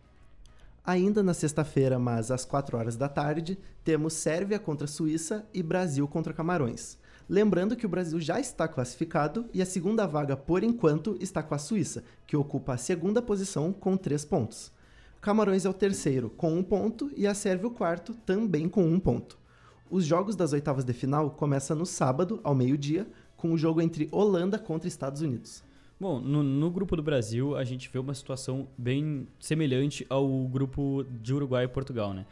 [0.82, 6.08] Ainda na sexta-feira, mas às 4 horas da tarde, temos Sérvia contra Suíça e Brasil
[6.08, 7.01] contra Camarões.
[7.28, 11.54] Lembrando que o Brasil já está classificado e a segunda vaga, por enquanto, está com
[11.54, 14.72] a Suíça, que ocupa a segunda posição com três pontos.
[15.20, 18.98] Camarões é o terceiro, com um ponto, e a Sérvia o quarto, também com um
[18.98, 19.38] ponto.
[19.88, 23.06] Os jogos das oitavas de final começam no sábado, ao meio-dia,
[23.36, 25.62] com o jogo entre Holanda contra Estados Unidos.
[26.00, 31.04] Bom, no, no, grupo do Brasil, a gente vê uma situação bem semelhante ao grupo
[31.08, 32.26] de Uruguai e Portugal, né?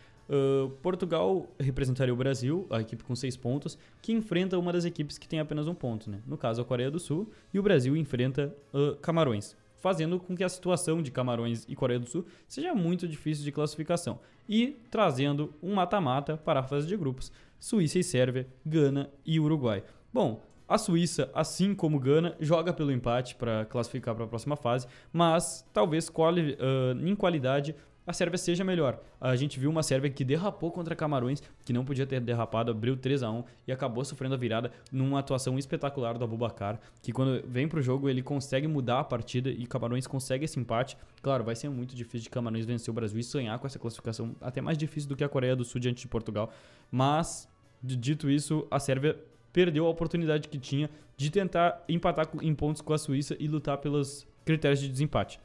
[0.82, 5.28] Portugal representaria o Brasil, a equipe com seis pontos, que enfrenta uma das equipes que
[5.28, 6.20] tem apenas um ponto, né?
[6.26, 10.44] no caso a Coreia do Sul, e o Brasil enfrenta uh, Camarões, fazendo com que
[10.44, 15.52] a situação de Camarões e Coreia do Sul seja muito difícil de classificação, e trazendo
[15.62, 19.82] um mata-mata para a fase de grupos, Suíça e Sérvia, Gana e Uruguai.
[20.12, 24.86] Bom, a Suíça, assim como Gana, joga pelo empate para classificar para a próxima fase,
[25.12, 27.74] mas talvez quali, uh, em qualidade
[28.10, 29.00] a Sérvia seja melhor.
[29.20, 32.96] A gente viu uma Sérvia que derrapou contra Camarões, que não podia ter derrapado, abriu
[32.96, 37.42] 3 a 1 e acabou sofrendo a virada numa atuação espetacular do Abubacar, que quando
[37.46, 40.96] vem pro jogo ele consegue mudar a partida e Camarões consegue esse empate.
[41.22, 44.34] Claro, vai ser muito difícil de Camarões vencer o Brasil e sonhar com essa classificação,
[44.40, 46.52] até mais difícil do que a Coreia do Sul diante de Portugal,
[46.90, 47.48] mas
[47.82, 49.16] dito isso, a Sérvia
[49.52, 53.78] perdeu a oportunidade que tinha de tentar empatar em pontos com a Suíça e lutar
[53.78, 55.40] pelos critérios de desempate.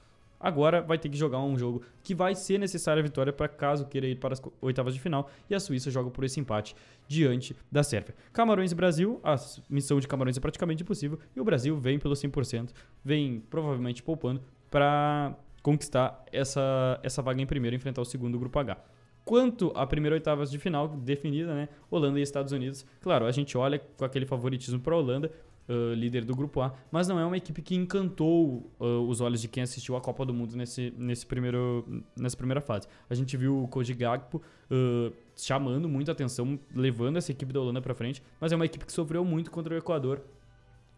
[0.46, 3.88] Agora vai ter que jogar um jogo que vai ser necessária a vitória para caso
[3.88, 6.76] queira ir para as oitavas de final e a Suíça joga por esse empate
[7.08, 8.14] diante da Sérvia.
[8.32, 9.36] Camarões e Brasil, a
[9.68, 12.70] missão de Camarões é praticamente impossível e o Brasil vem pelo 100%,
[13.04, 14.40] vem provavelmente poupando
[14.70, 18.78] para conquistar essa, essa vaga em primeiro e enfrentar o segundo grupo H.
[19.24, 21.70] Quanto à primeira oitavas de final definida, né?
[21.90, 22.86] Holanda e Estados Unidos.
[23.02, 25.32] Claro, a gente olha com aquele favoritismo para a Holanda,
[25.68, 29.42] uh, líder do grupo A, mas não é uma equipe que encantou uh, os olhos
[29.42, 32.88] de quem assistiu a Copa do Mundo nesse, nesse primeiro, nessa primeira fase.
[33.10, 37.82] A gente viu o Koji Gakpo uh, chamando muita atenção, levando essa equipe da Holanda
[37.82, 40.22] para frente, mas é uma equipe que sofreu muito contra o Equador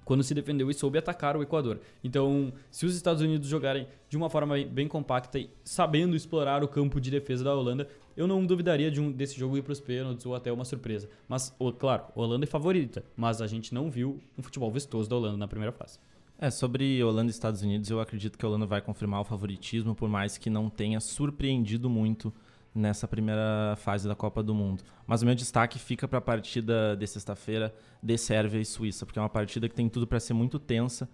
[0.08, 1.82] quando se defendeu e soube atacar o Equador.
[2.02, 6.68] Então, se os Estados Unidos jogarem de uma forma bem compacta e sabendo explorar o
[6.68, 9.82] campo de defesa da Holanda, eu não duvidaria de um desse jogo ir para os
[9.82, 11.10] pênaltis ou até uma surpresa.
[11.28, 15.18] Mas, claro, a Holanda é favorita, mas a gente não viu um futebol vistoso da
[15.18, 16.00] Holanda na primeira fase.
[16.40, 19.94] É, sobre Holanda e Estados Unidos, eu acredito que a Holanda vai confirmar o favoritismo,
[19.94, 22.34] por mais que não tenha surpreendido muito
[22.78, 24.84] nessa primeira fase da Copa do Mundo.
[25.06, 29.18] Mas o meu destaque fica para a partida de sexta-feira de Sérvia e Suíça, porque
[29.18, 31.10] é uma partida que tem tudo para ser muito tensa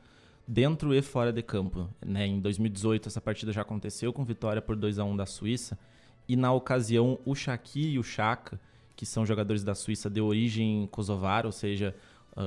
[0.45, 1.89] dentro e fora de campo.
[2.05, 2.28] Né?
[2.28, 5.80] Em 2018 essa partida já aconteceu com vitória por 2 a 1 da Suíça
[6.28, 8.59] e na ocasião o Shaqiri e o Chaka,
[8.95, 11.95] que são jogadores da Suíça de origem kosovar, ou seja,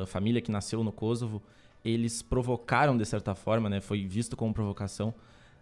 [0.07, 1.43] família que nasceu no Kosovo,
[1.85, 3.81] eles provocaram de certa forma, né?
[3.81, 5.15] foi visto como provocação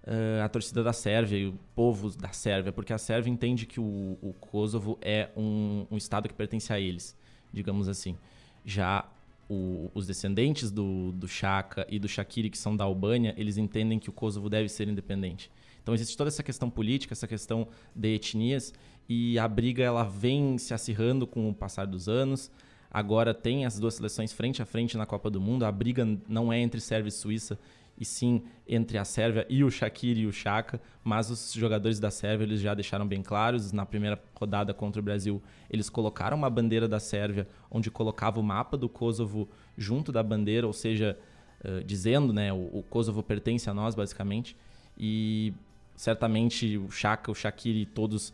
[0.04, 3.80] uh, a torcida da Sérvia e o povo da Sérvia, porque a Sérvia entende que
[3.80, 7.16] o, o Kosovo é um, um, estado que pertence a eles,
[7.52, 8.16] digamos assim.
[8.64, 9.08] Já
[9.48, 13.98] o, os descendentes do, do Chaka e do Shakiri, que são da Albânia, eles entendem
[13.98, 15.50] que o Kosovo deve ser independente.
[15.82, 18.72] Então existe toda essa questão política, essa questão de etnias,
[19.06, 22.50] e a briga ela vem se acirrando com o passar dos anos.
[22.90, 25.66] Agora tem as duas seleções frente a frente na Copa do Mundo.
[25.66, 27.58] A briga não é entre Sérvia e Suíça,
[27.98, 32.10] e sim entre a Sérvia e o Shaqiri e o Chaka, mas os jogadores da
[32.10, 36.50] Sérvia eles já deixaram bem claros, na primeira rodada contra o Brasil, eles colocaram uma
[36.50, 41.18] bandeira da Sérvia onde colocava o mapa do Kosovo junto da bandeira, ou seja,
[41.64, 44.56] uh, dizendo, né, o, o, Kosovo pertence a nós basicamente,
[44.98, 45.52] e
[45.94, 48.32] certamente o Chaka, o Shaqiri e todos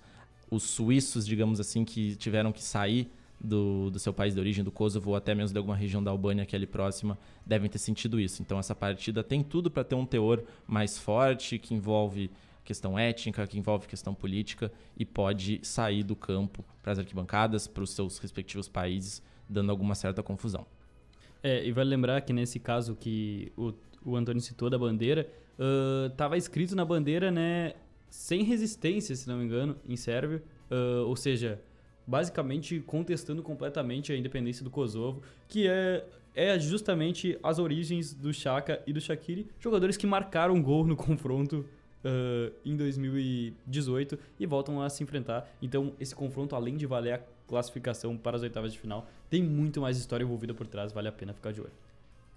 [0.51, 4.71] os suíços, digamos assim, que tiveram que sair do, do seu país de origem, do
[4.71, 7.79] Kosovo, ou até mesmo de alguma região da Albânia que é ali próxima, devem ter
[7.79, 8.43] sentido isso.
[8.43, 12.31] Então essa partida tem tudo para ter um teor mais forte, que envolve
[12.65, 17.83] questão étnica, que envolve questão política e pode sair do campo para as arquibancadas, para
[17.83, 20.67] os seus respectivos países, dando alguma certa confusão.
[21.43, 23.73] É, e vale lembrar que nesse caso que o,
[24.05, 25.27] o Antônio citou da bandeira,
[26.11, 27.75] estava uh, escrito na bandeira, né,
[28.09, 31.61] sem resistência, se não me engano, em sérvio, uh, ou seja,
[32.07, 38.83] basicamente contestando completamente a independência do Kosovo, que é, é justamente as origens do Chaka
[38.87, 41.65] e do Shaqiri, jogadores que marcaram gol no confronto
[42.05, 45.49] uh, em 2018 e voltam a se enfrentar.
[45.61, 49.81] Então, esse confronto, além de valer a classificação para as oitavas de final, tem muito
[49.81, 51.73] mais história envolvida por trás, vale a pena ficar de olho.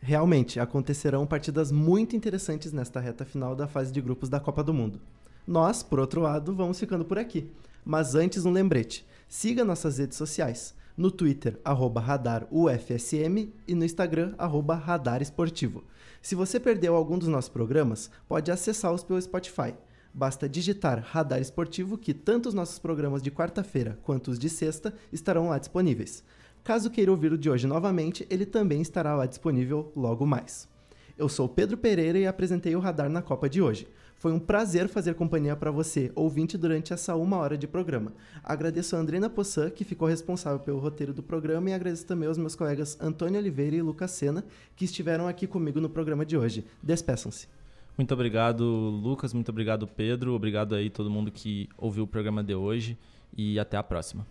[0.01, 4.73] Realmente, acontecerão partidas muito interessantes nesta reta final da fase de grupos da Copa do
[4.73, 4.99] Mundo.
[5.47, 7.49] Nós, por outro lado, vamos ficando por aqui.
[7.85, 9.05] Mas antes, um lembrete.
[9.35, 10.75] Siga nossas redes sociais.
[10.95, 15.83] No Twitter, arroba radarufsm e no Instagram, arroba radaresportivo.
[16.21, 19.73] Se você perdeu algum dos nossos programas, pode acessá-los pelo Spotify.
[20.13, 24.93] Basta digitar Radar Esportivo que tanto os nossos programas de quarta-feira quanto os de sexta
[25.11, 26.23] estarão lá disponíveis.
[26.63, 30.69] Caso queira ouvir o de hoje novamente, ele também estará lá disponível logo mais.
[31.17, 33.87] Eu sou Pedro Pereira e apresentei o Radar na Copa de hoje.
[34.23, 38.13] Foi um prazer fazer companhia para você, ouvinte, durante essa uma hora de programa.
[38.41, 42.37] Agradeço a Andrina Possan, que ficou responsável pelo roteiro do programa, e agradeço também aos
[42.37, 44.45] meus colegas Antônio Oliveira e Lucas Sena,
[44.77, 46.63] que estiveram aqui comigo no programa de hoje.
[46.81, 47.49] Despeçam-se.
[47.97, 49.33] Muito obrigado, Lucas.
[49.33, 50.31] Muito obrigado, Pedro.
[50.35, 52.97] Obrigado aí todo mundo que ouviu o programa de hoje
[53.35, 54.25] e até a próxima.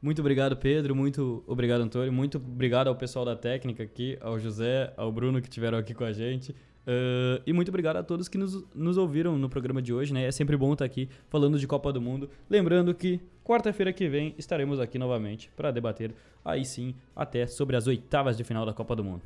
[0.00, 0.96] Muito obrigado, Pedro.
[0.96, 2.10] Muito obrigado, Antônio.
[2.10, 6.04] Muito obrigado ao pessoal da técnica aqui, ao José, ao Bruno que estiveram aqui com
[6.04, 6.54] a gente.
[6.86, 10.24] Uh, e muito obrigado a todos que nos, nos ouviram no programa de hoje, né?
[10.24, 12.28] É sempre bom estar aqui falando de Copa do Mundo.
[12.48, 16.14] Lembrando que quarta-feira que vem estaremos aqui novamente para debater,
[16.44, 19.22] aí sim, até sobre as oitavas de final da Copa do Mundo.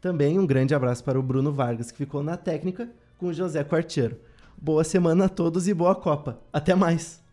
[0.00, 2.88] Também um grande abraço para o Bruno Vargas, que ficou na técnica
[3.18, 4.16] com o José Quartiero.
[4.56, 6.38] Boa semana a todos e boa Copa.
[6.52, 7.25] Até mais!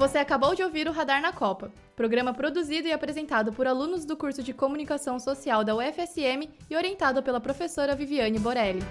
[0.00, 4.16] Você acabou de ouvir o Radar na Copa, programa produzido e apresentado por alunos do
[4.16, 8.82] curso de Comunicação Social da UFSM e orientado pela professora Viviane Borelli.